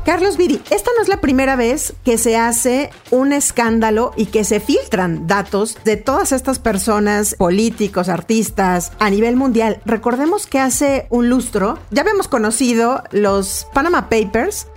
Carlos 0.06 0.38
Viri, 0.38 0.62
esta 0.70 0.92
no 0.96 1.02
es 1.02 1.08
la 1.08 1.20
primera 1.20 1.56
vez 1.56 1.96
que 2.04 2.20
se 2.20 2.38
hace 2.38 2.92
un 3.10 3.34
escándalo 3.34 4.12
y 4.16 4.28
que 4.28 4.44
se 4.44 4.60
filtran 4.60 5.26
datos 5.26 5.80
de 5.84 5.98
todas 5.98 6.32
estas 6.32 6.60
personas, 6.60 7.34
políticos, 7.34 8.08
artistas, 8.08 8.92
a 9.00 9.10
nivel 9.10 9.36
mundial. 9.36 9.82
Recordemos 9.84 10.46
que 10.46 10.60
hace 10.60 11.08
un 11.10 11.30
lustro 11.30 11.80
ya 11.90 12.04
habíamos 12.04 12.28
conocido 12.28 13.04
los 13.12 13.66
Panama 13.74 14.08
Papers, 14.08 14.68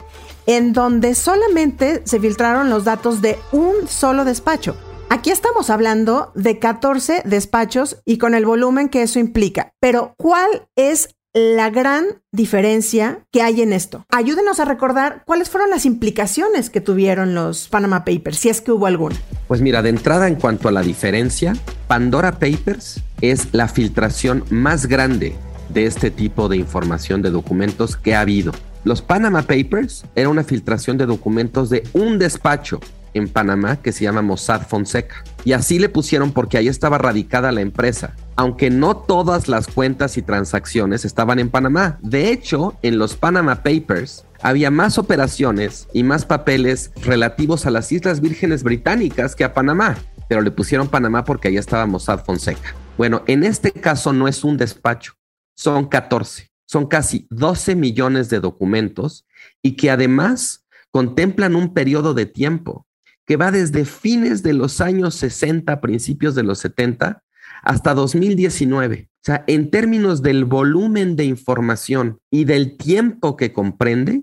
en 0.48 0.72
donde 0.72 1.14
solamente 1.14 2.00
se 2.04 2.18
filtraron 2.18 2.70
los 2.70 2.84
datos 2.84 3.20
de 3.20 3.38
un 3.52 3.86
solo 3.86 4.24
despacho. 4.24 4.76
Aquí 5.10 5.30
estamos 5.30 5.68
hablando 5.68 6.32
de 6.34 6.58
14 6.58 7.22
despachos 7.26 7.98
y 8.04 8.16
con 8.18 8.34
el 8.34 8.46
volumen 8.46 8.88
que 8.88 9.02
eso 9.02 9.18
implica. 9.18 9.72
Pero, 9.78 10.14
¿cuál 10.16 10.66
es 10.74 11.14
la 11.34 11.68
gran 11.68 12.22
diferencia 12.32 13.20
que 13.30 13.42
hay 13.42 13.60
en 13.60 13.72
esto. 13.72 14.06
Ayúdenos 14.10 14.60
a 14.60 14.64
recordar 14.64 15.22
cuáles 15.26 15.50
fueron 15.50 15.70
las 15.70 15.84
implicaciones 15.84 16.70
que 16.70 16.80
tuvieron 16.80 17.34
los 17.34 17.68
Panama 17.68 18.04
Papers, 18.04 18.38
si 18.38 18.48
es 18.48 18.60
que 18.60 18.72
hubo 18.72 18.86
alguna. 18.86 19.14
Pues 19.46 19.60
mira, 19.60 19.82
de 19.82 19.90
entrada 19.90 20.26
en 20.26 20.36
cuanto 20.36 20.68
a 20.68 20.72
la 20.72 20.80
diferencia, 20.80 21.52
Pandora 21.86 22.32
Papers 22.32 23.02
es 23.20 23.48
la 23.52 23.68
filtración 23.68 24.44
más 24.50 24.86
grande 24.86 25.36
de 25.68 25.86
este 25.86 26.10
tipo 26.10 26.48
de 26.48 26.56
información 26.56 27.20
de 27.20 27.30
documentos 27.30 27.96
que 27.96 28.14
ha 28.14 28.20
habido. 28.20 28.52
Los 28.84 29.02
Panama 29.02 29.42
Papers 29.42 30.04
era 30.14 30.28
una 30.28 30.44
filtración 30.44 30.98
de 30.98 31.06
documentos 31.06 31.70
de 31.70 31.82
un 31.92 32.18
despacho 32.18 32.80
en 33.14 33.28
Panamá 33.28 33.76
que 33.76 33.92
se 33.92 34.04
llama 34.04 34.22
Mossad 34.22 34.62
Fonseca. 34.66 35.24
Y 35.44 35.52
así 35.52 35.78
le 35.78 35.88
pusieron 35.88 36.32
porque 36.32 36.58
ahí 36.58 36.68
estaba 36.68 36.98
radicada 36.98 37.52
la 37.52 37.60
empresa, 37.60 38.14
aunque 38.36 38.70
no 38.70 38.96
todas 38.96 39.48
las 39.48 39.66
cuentas 39.66 40.16
y 40.16 40.22
transacciones 40.22 41.04
estaban 41.04 41.38
en 41.38 41.50
Panamá. 41.50 41.98
De 42.02 42.30
hecho, 42.30 42.76
en 42.82 42.98
los 42.98 43.16
Panama 43.16 43.62
Papers 43.62 44.24
había 44.40 44.70
más 44.70 44.98
operaciones 44.98 45.88
y 45.92 46.02
más 46.02 46.24
papeles 46.24 46.92
relativos 47.02 47.66
a 47.66 47.70
las 47.70 47.90
Islas 47.90 48.20
Vírgenes 48.20 48.62
Británicas 48.62 49.34
que 49.34 49.44
a 49.44 49.54
Panamá, 49.54 49.96
pero 50.28 50.40
le 50.42 50.50
pusieron 50.50 50.88
Panamá 50.88 51.24
porque 51.24 51.48
ahí 51.48 51.56
estaba 51.56 51.86
Mossad 51.86 52.24
Fonseca. 52.24 52.74
Bueno, 52.96 53.22
en 53.26 53.44
este 53.44 53.72
caso 53.72 54.12
no 54.12 54.28
es 54.28 54.44
un 54.44 54.56
despacho, 54.56 55.14
son 55.56 55.86
14, 55.86 56.47
son 56.68 56.86
casi 56.86 57.26
12 57.30 57.74
millones 57.74 58.28
de 58.28 58.40
documentos 58.40 59.26
y 59.62 59.72
que 59.76 59.90
además 59.90 60.66
contemplan 60.90 61.56
un 61.56 61.72
periodo 61.72 62.14
de 62.14 62.26
tiempo 62.26 62.86
que 63.26 63.36
va 63.36 63.50
desde 63.50 63.84
fines 63.84 64.42
de 64.42 64.52
los 64.52 64.80
años 64.80 65.14
60, 65.16 65.80
principios 65.80 66.34
de 66.34 66.42
los 66.42 66.58
70, 66.60 67.22
hasta 67.62 67.94
2019. 67.94 69.10
O 69.10 69.18
sea, 69.22 69.44
en 69.46 69.70
términos 69.70 70.22
del 70.22 70.44
volumen 70.44 71.16
de 71.16 71.24
información 71.24 72.20
y 72.30 72.44
del 72.44 72.76
tiempo 72.76 73.36
que 73.36 73.52
comprende, 73.52 74.22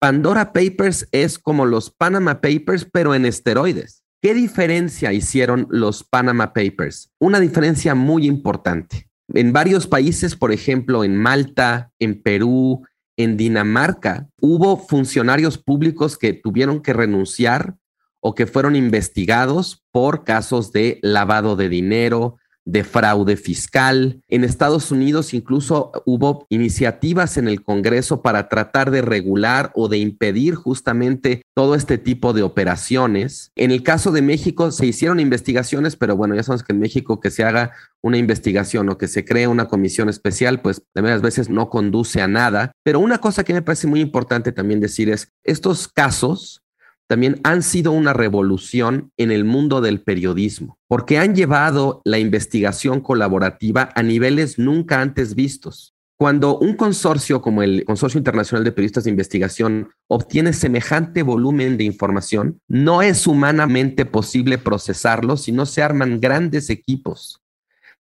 Pandora 0.00 0.52
Papers 0.52 1.08
es 1.12 1.38
como 1.38 1.64
los 1.64 1.90
Panama 1.90 2.40
Papers, 2.40 2.88
pero 2.92 3.14
en 3.14 3.24
esteroides. 3.24 4.02
¿Qué 4.20 4.34
diferencia 4.34 5.12
hicieron 5.12 5.66
los 5.70 6.02
Panama 6.02 6.52
Papers? 6.52 7.10
Una 7.20 7.40
diferencia 7.40 7.94
muy 7.94 8.26
importante. 8.26 9.08
En 9.28 9.52
varios 9.52 9.86
países, 9.86 10.36
por 10.36 10.52
ejemplo, 10.52 11.04
en 11.04 11.16
Malta, 11.16 11.92
en 11.98 12.22
Perú, 12.22 12.86
en 13.16 13.36
Dinamarca, 13.36 14.28
hubo 14.40 14.76
funcionarios 14.76 15.56
públicos 15.58 16.18
que 16.18 16.32
tuvieron 16.32 16.82
que 16.82 16.92
renunciar 16.92 17.76
o 18.20 18.34
que 18.34 18.46
fueron 18.46 18.76
investigados 18.76 19.84
por 19.92 20.24
casos 20.24 20.72
de 20.72 20.98
lavado 21.02 21.56
de 21.56 21.68
dinero, 21.68 22.38
de 22.64 22.84
fraude 22.84 23.36
fiscal. 23.36 24.20
En 24.28 24.44
Estados 24.44 24.90
Unidos 24.90 25.34
incluso 25.34 25.92
hubo 26.06 26.46
iniciativas 26.48 27.36
en 27.36 27.48
el 27.48 27.62
Congreso 27.62 28.22
para 28.22 28.48
tratar 28.48 28.90
de 28.90 29.02
regular 29.02 29.70
o 29.74 29.88
de 29.88 29.98
impedir 29.98 30.54
justamente 30.54 31.42
todo 31.54 31.74
este 31.74 31.98
tipo 31.98 32.32
de 32.32 32.42
operaciones. 32.42 33.52
En 33.56 33.70
el 33.70 33.82
caso 33.82 34.12
de 34.12 34.22
México 34.22 34.70
se 34.70 34.86
hicieron 34.86 35.20
investigaciones, 35.20 35.96
pero 35.96 36.16
bueno, 36.16 36.34
ya 36.34 36.42
sabemos 36.42 36.64
que 36.64 36.72
en 36.72 36.80
México 36.80 37.20
que 37.20 37.30
se 37.30 37.44
haga 37.44 37.72
una 38.02 38.18
investigación 38.18 38.88
o 38.88 38.98
que 38.98 39.08
se 39.08 39.24
cree 39.24 39.46
una 39.46 39.68
comisión 39.68 40.08
especial, 40.08 40.60
pues 40.60 40.82
de 40.94 41.00
varias 41.00 41.22
veces 41.22 41.48
no 41.48 41.70
conduce 41.70 42.20
a 42.20 42.28
nada. 42.28 42.72
Pero 42.82 43.00
una 43.00 43.18
cosa 43.18 43.44
que 43.44 43.54
me 43.54 43.62
parece 43.62 43.86
muy 43.86 44.00
importante 44.00 44.52
también 44.52 44.80
decir 44.80 45.08
es, 45.10 45.28
estos 45.42 45.88
casos 45.88 46.63
también 47.08 47.40
han 47.44 47.62
sido 47.62 47.92
una 47.92 48.12
revolución 48.12 49.12
en 49.16 49.30
el 49.30 49.44
mundo 49.44 49.80
del 49.80 50.00
periodismo, 50.00 50.78
porque 50.88 51.18
han 51.18 51.34
llevado 51.34 52.00
la 52.04 52.18
investigación 52.18 53.00
colaborativa 53.00 53.90
a 53.94 54.02
niveles 54.02 54.58
nunca 54.58 55.00
antes 55.00 55.34
vistos. 55.34 55.94
Cuando 56.16 56.58
un 56.58 56.74
consorcio 56.76 57.42
como 57.42 57.62
el 57.62 57.84
Consorcio 57.84 58.18
Internacional 58.18 58.64
de 58.64 58.72
Periodistas 58.72 59.04
de 59.04 59.10
Investigación 59.10 59.90
obtiene 60.08 60.52
semejante 60.52 61.22
volumen 61.22 61.76
de 61.76 61.84
información, 61.84 62.60
no 62.68 63.02
es 63.02 63.26
humanamente 63.26 64.06
posible 64.06 64.56
procesarlo 64.56 65.36
si 65.36 65.50
no 65.50 65.66
se 65.66 65.82
arman 65.82 66.20
grandes 66.20 66.70
equipos 66.70 67.43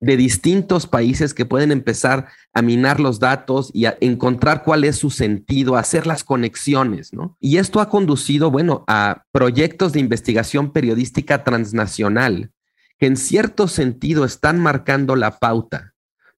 de 0.02 0.16
distintos 0.16 0.88
países 0.88 1.32
que 1.32 1.47
pueden 1.47 1.71
empezar 1.71 2.26
a 2.52 2.61
minar 2.61 2.99
los 2.99 3.21
datos 3.21 3.71
y 3.73 3.85
a 3.85 3.97
encontrar 4.00 4.64
cuál 4.64 4.82
es 4.82 4.97
su 4.97 5.11
sentido, 5.11 5.76
hacer 5.76 6.09
las 6.09 6.25
conexiones, 6.25 7.12
¿no? 7.12 7.37
Y 7.38 7.59
esto 7.59 7.80
ha 7.80 7.88
conducido, 7.88 8.50
bueno, 8.50 8.85
a 8.88 9.23
proyectos 9.30 9.92
de 9.92 10.00
investigación 10.00 10.73
periodística 10.73 11.44
transnacional 11.44 12.50
que 12.99 13.06
en 13.06 13.16
cierto 13.16 13.68
sentido 13.68 14.25
están 14.25 14.59
marcando 14.59 15.14
la 15.14 15.38
pauta, 15.38 15.94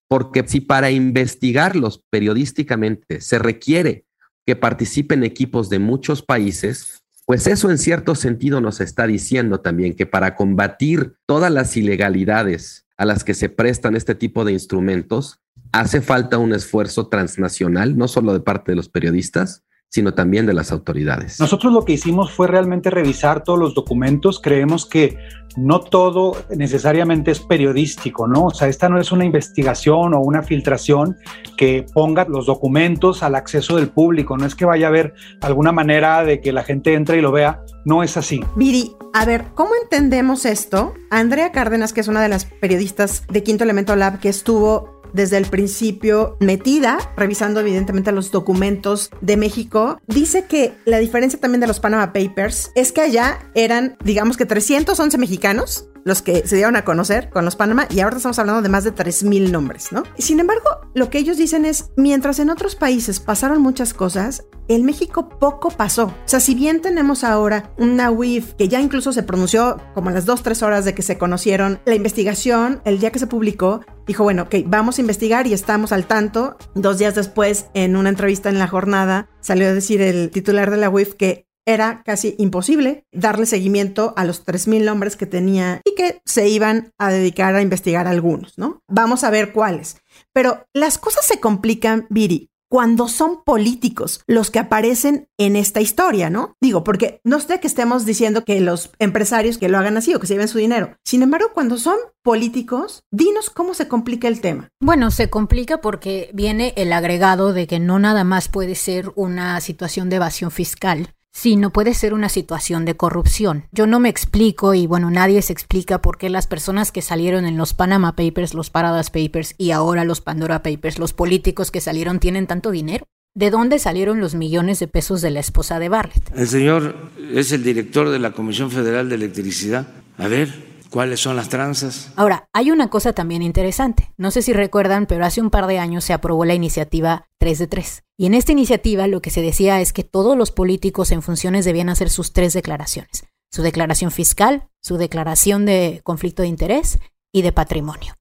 porque 0.08 0.44
si 0.46 0.60
para 0.60 0.90
investigarlos 0.90 2.02
periodísticamente 2.10 3.22
se 3.22 3.38
requiere 3.38 4.04
que 4.44 4.56
participen 4.56 5.24
equipos 5.24 5.70
de 5.70 5.78
muchos 5.78 6.20
países, 6.20 7.02
pues 7.24 7.46
eso 7.46 7.70
en 7.70 7.78
cierto 7.78 8.14
sentido 8.14 8.60
nos 8.60 8.82
está 8.82 9.06
diciendo 9.06 9.60
también 9.60 9.94
que 9.94 10.04
para 10.04 10.36
combatir 10.36 11.14
todas 11.26 11.50
las 11.50 11.74
ilegalidades 11.78 12.83
a 12.96 13.04
las 13.04 13.24
que 13.24 13.34
se 13.34 13.48
prestan 13.48 13.96
este 13.96 14.14
tipo 14.14 14.44
de 14.44 14.52
instrumentos, 14.52 15.40
hace 15.72 16.00
falta 16.00 16.38
un 16.38 16.52
esfuerzo 16.52 17.08
transnacional, 17.08 17.96
no 17.96 18.08
solo 18.08 18.32
de 18.32 18.40
parte 18.40 18.72
de 18.72 18.76
los 18.76 18.88
periodistas, 18.88 19.64
sino 19.94 20.12
también 20.12 20.44
de 20.44 20.54
las 20.54 20.72
autoridades. 20.72 21.38
Nosotros 21.38 21.72
lo 21.72 21.84
que 21.84 21.92
hicimos 21.92 22.32
fue 22.32 22.48
realmente 22.48 22.90
revisar 22.90 23.44
todos 23.44 23.60
los 23.60 23.74
documentos. 23.76 24.40
Creemos 24.40 24.86
que 24.86 25.16
no 25.56 25.78
todo 25.78 26.36
necesariamente 26.50 27.30
es 27.30 27.38
periodístico, 27.38 28.26
¿no? 28.26 28.46
O 28.46 28.50
sea, 28.50 28.66
esta 28.66 28.88
no 28.88 28.98
es 28.98 29.12
una 29.12 29.24
investigación 29.24 30.12
o 30.14 30.20
una 30.20 30.42
filtración 30.42 31.16
que 31.56 31.86
ponga 31.94 32.24
los 32.28 32.46
documentos 32.46 33.22
al 33.22 33.36
acceso 33.36 33.76
del 33.76 33.88
público. 33.88 34.36
No 34.36 34.46
es 34.46 34.56
que 34.56 34.64
vaya 34.64 34.86
a 34.86 34.88
haber 34.88 35.14
alguna 35.42 35.70
manera 35.70 36.24
de 36.24 36.40
que 36.40 36.52
la 36.52 36.64
gente 36.64 36.94
entre 36.94 37.18
y 37.18 37.20
lo 37.20 37.30
vea. 37.30 37.62
No 37.84 38.02
es 38.02 38.16
así. 38.16 38.40
Viri, 38.56 38.96
a 39.12 39.24
ver, 39.24 39.46
¿cómo 39.54 39.70
entendemos 39.80 40.44
esto? 40.44 40.94
Andrea 41.10 41.52
Cárdenas, 41.52 41.92
que 41.92 42.00
es 42.00 42.08
una 42.08 42.22
de 42.22 42.28
las 42.28 42.46
periodistas 42.46 43.24
de 43.28 43.42
Quinto 43.42 43.64
Elemento 43.64 43.94
Lab 43.96 44.20
que 44.20 44.28
estuvo 44.28 44.94
desde 45.12 45.36
el 45.36 45.46
principio 45.46 46.36
metida, 46.40 46.98
revisando 47.16 47.60
evidentemente 47.60 48.10
los 48.10 48.32
documentos 48.32 49.10
de 49.20 49.36
México, 49.36 50.00
dice 50.08 50.46
que 50.46 50.74
la 50.84 50.98
diferencia 50.98 51.38
también 51.38 51.60
de 51.60 51.68
los 51.68 51.78
Panama 51.78 52.12
Papers 52.12 52.72
es 52.74 52.90
que 52.90 53.02
allá 53.02 53.38
eran, 53.54 53.96
digamos 54.02 54.36
que 54.36 54.44
311 54.44 55.16
mexicanos 55.16 55.88
los 56.04 56.22
que 56.22 56.46
se 56.46 56.56
dieron 56.56 56.76
a 56.76 56.84
conocer 56.84 57.30
con 57.30 57.44
los 57.44 57.56
Panamá 57.56 57.86
y 57.90 58.00
ahora 58.00 58.16
estamos 58.16 58.38
hablando 58.38 58.62
de 58.62 58.68
más 58.68 58.84
de 58.84 58.94
3.000 58.94 59.50
nombres, 59.50 59.92
¿no? 59.92 60.02
Sin 60.18 60.40
embargo, 60.40 60.68
lo 60.94 61.10
que 61.10 61.18
ellos 61.18 61.36
dicen 61.36 61.64
es, 61.64 61.90
mientras 61.96 62.38
en 62.38 62.50
otros 62.50 62.76
países 62.76 63.20
pasaron 63.20 63.62
muchas 63.62 63.94
cosas, 63.94 64.44
en 64.68 64.84
México 64.84 65.28
poco 65.28 65.70
pasó. 65.70 66.06
O 66.06 66.14
sea, 66.26 66.40
si 66.40 66.54
bien 66.54 66.80
tenemos 66.80 67.24
ahora 67.24 67.72
una 67.78 68.10
WIF 68.10 68.54
que 68.54 68.68
ya 68.68 68.80
incluso 68.80 69.12
se 69.12 69.22
pronunció 69.22 69.78
como 69.94 70.10
a 70.10 70.12
las 70.12 70.26
2, 70.26 70.42
3 70.42 70.62
horas 70.62 70.84
de 70.84 70.94
que 70.94 71.02
se 71.02 71.18
conocieron 71.18 71.80
la 71.84 71.94
investigación, 71.94 72.80
el 72.84 72.98
día 72.98 73.10
que 73.10 73.18
se 73.18 73.26
publicó, 73.26 73.80
dijo, 74.06 74.22
bueno, 74.24 74.42
ok, 74.42 74.56
vamos 74.66 74.98
a 74.98 75.00
investigar 75.00 75.46
y 75.46 75.52
estamos 75.52 75.92
al 75.92 76.06
tanto. 76.06 76.56
Dos 76.74 76.98
días 76.98 77.14
después, 77.14 77.66
en 77.74 77.96
una 77.96 78.08
entrevista 78.08 78.48
en 78.48 78.58
la 78.58 78.68
jornada, 78.68 79.28
salió 79.40 79.68
a 79.68 79.72
decir 79.72 80.00
el 80.00 80.30
titular 80.30 80.70
de 80.70 80.76
la 80.76 80.90
WIF 80.90 81.14
que 81.14 81.46
era 81.66 82.02
casi 82.04 82.34
imposible 82.38 83.04
darle 83.12 83.46
seguimiento 83.46 84.12
a 84.16 84.24
los 84.24 84.44
3.000 84.44 84.84
nombres 84.84 85.16
que 85.16 85.26
tenía 85.26 85.80
y 85.84 85.94
que 85.94 86.20
se 86.24 86.48
iban 86.48 86.92
a 86.98 87.10
dedicar 87.10 87.54
a 87.54 87.62
investigar 87.62 88.06
algunos, 88.06 88.58
¿no? 88.58 88.82
Vamos 88.88 89.24
a 89.24 89.30
ver 89.30 89.52
cuáles. 89.52 89.96
Pero 90.32 90.66
las 90.72 90.98
cosas 90.98 91.26
se 91.26 91.40
complican, 91.40 92.06
Viri, 92.10 92.50
cuando 92.74 93.06
son 93.06 93.44
políticos 93.44 94.22
los 94.26 94.50
que 94.50 94.58
aparecen 94.58 95.28
en 95.38 95.54
esta 95.54 95.80
historia, 95.80 96.28
¿no? 96.28 96.56
Digo, 96.60 96.82
porque 96.82 97.20
no 97.22 97.38
sé 97.38 97.60
que 97.60 97.68
estemos 97.68 98.04
diciendo 98.04 98.44
que 98.44 98.60
los 98.60 98.90
empresarios 98.98 99.58
que 99.58 99.68
lo 99.68 99.78
hagan 99.78 99.96
así 99.96 100.12
o 100.12 100.18
que 100.18 100.26
se 100.26 100.34
lleven 100.34 100.48
su 100.48 100.58
dinero. 100.58 100.96
Sin 101.04 101.22
embargo, 101.22 101.50
cuando 101.54 101.78
son 101.78 101.96
políticos, 102.22 103.04
dinos 103.12 103.48
cómo 103.48 103.74
se 103.74 103.86
complica 103.86 104.26
el 104.26 104.40
tema. 104.40 104.70
Bueno, 104.80 105.12
se 105.12 105.30
complica 105.30 105.80
porque 105.80 106.30
viene 106.34 106.72
el 106.76 106.92
agregado 106.92 107.52
de 107.52 107.68
que 107.68 107.78
no 107.78 108.00
nada 108.00 108.24
más 108.24 108.48
puede 108.48 108.74
ser 108.74 109.12
una 109.14 109.60
situación 109.60 110.10
de 110.10 110.16
evasión 110.16 110.50
fiscal, 110.50 111.14
Sí, 111.36 111.56
no 111.56 111.70
puede 111.70 111.94
ser 111.94 112.14
una 112.14 112.28
situación 112.28 112.84
de 112.84 112.96
corrupción. 112.96 113.64
Yo 113.72 113.88
no 113.88 113.98
me 113.98 114.08
explico 114.08 114.72
y 114.72 114.86
bueno, 114.86 115.10
nadie 115.10 115.42
se 115.42 115.52
explica 115.52 116.00
por 116.00 116.16
qué 116.16 116.30
las 116.30 116.46
personas 116.46 116.92
que 116.92 117.02
salieron 117.02 117.44
en 117.44 117.56
los 117.56 117.74
Panama 117.74 118.14
Papers, 118.14 118.54
los 118.54 118.70
Paradas 118.70 119.10
Papers 119.10 119.56
y 119.58 119.72
ahora 119.72 120.04
los 120.04 120.20
Pandora 120.20 120.62
Papers, 120.62 121.00
los 121.00 121.12
políticos 121.12 121.72
que 121.72 121.80
salieron 121.80 122.20
tienen 122.20 122.46
tanto 122.46 122.70
dinero. 122.70 123.04
¿De 123.34 123.50
dónde 123.50 123.80
salieron 123.80 124.20
los 124.20 124.36
millones 124.36 124.78
de 124.78 124.86
pesos 124.86 125.20
de 125.22 125.32
la 125.32 125.40
esposa 125.40 125.80
de 125.80 125.88
Bartlett? 125.88 126.30
El 126.36 126.46
señor 126.46 127.10
es 127.32 127.50
el 127.50 127.64
director 127.64 128.10
de 128.10 128.20
la 128.20 128.30
Comisión 128.30 128.70
Federal 128.70 129.08
de 129.08 129.16
Electricidad. 129.16 129.88
A 130.16 130.28
ver, 130.28 130.54
¿Cuáles 130.94 131.18
son 131.18 131.34
las 131.34 131.48
tranzas? 131.48 132.12
Ahora, 132.14 132.48
hay 132.52 132.70
una 132.70 132.88
cosa 132.88 133.12
también 133.12 133.42
interesante. 133.42 134.12
No 134.16 134.30
sé 134.30 134.42
si 134.42 134.52
recuerdan, 134.52 135.06
pero 135.06 135.26
hace 135.26 135.40
un 135.40 135.50
par 135.50 135.66
de 135.66 135.80
años 135.80 136.04
se 136.04 136.12
aprobó 136.12 136.44
la 136.44 136.54
iniciativa 136.54 137.26
3 137.38 137.58
de 137.58 137.66
3. 137.66 138.04
Y 138.16 138.26
en 138.26 138.34
esta 138.34 138.52
iniciativa 138.52 139.08
lo 139.08 139.20
que 139.20 139.30
se 139.30 139.42
decía 139.42 139.80
es 139.80 139.92
que 139.92 140.04
todos 140.04 140.38
los 140.38 140.52
políticos 140.52 141.10
en 141.10 141.22
funciones 141.22 141.64
debían 141.64 141.88
hacer 141.88 142.10
sus 142.10 142.32
tres 142.32 142.52
declaraciones. 142.52 143.24
Su 143.50 143.62
declaración 143.62 144.12
fiscal, 144.12 144.68
su 144.80 144.96
declaración 144.96 145.66
de 145.66 146.00
conflicto 146.04 146.42
de 146.42 146.48
interés 146.48 147.00
y 147.32 147.42
de 147.42 147.50
patrimonio. 147.50 148.14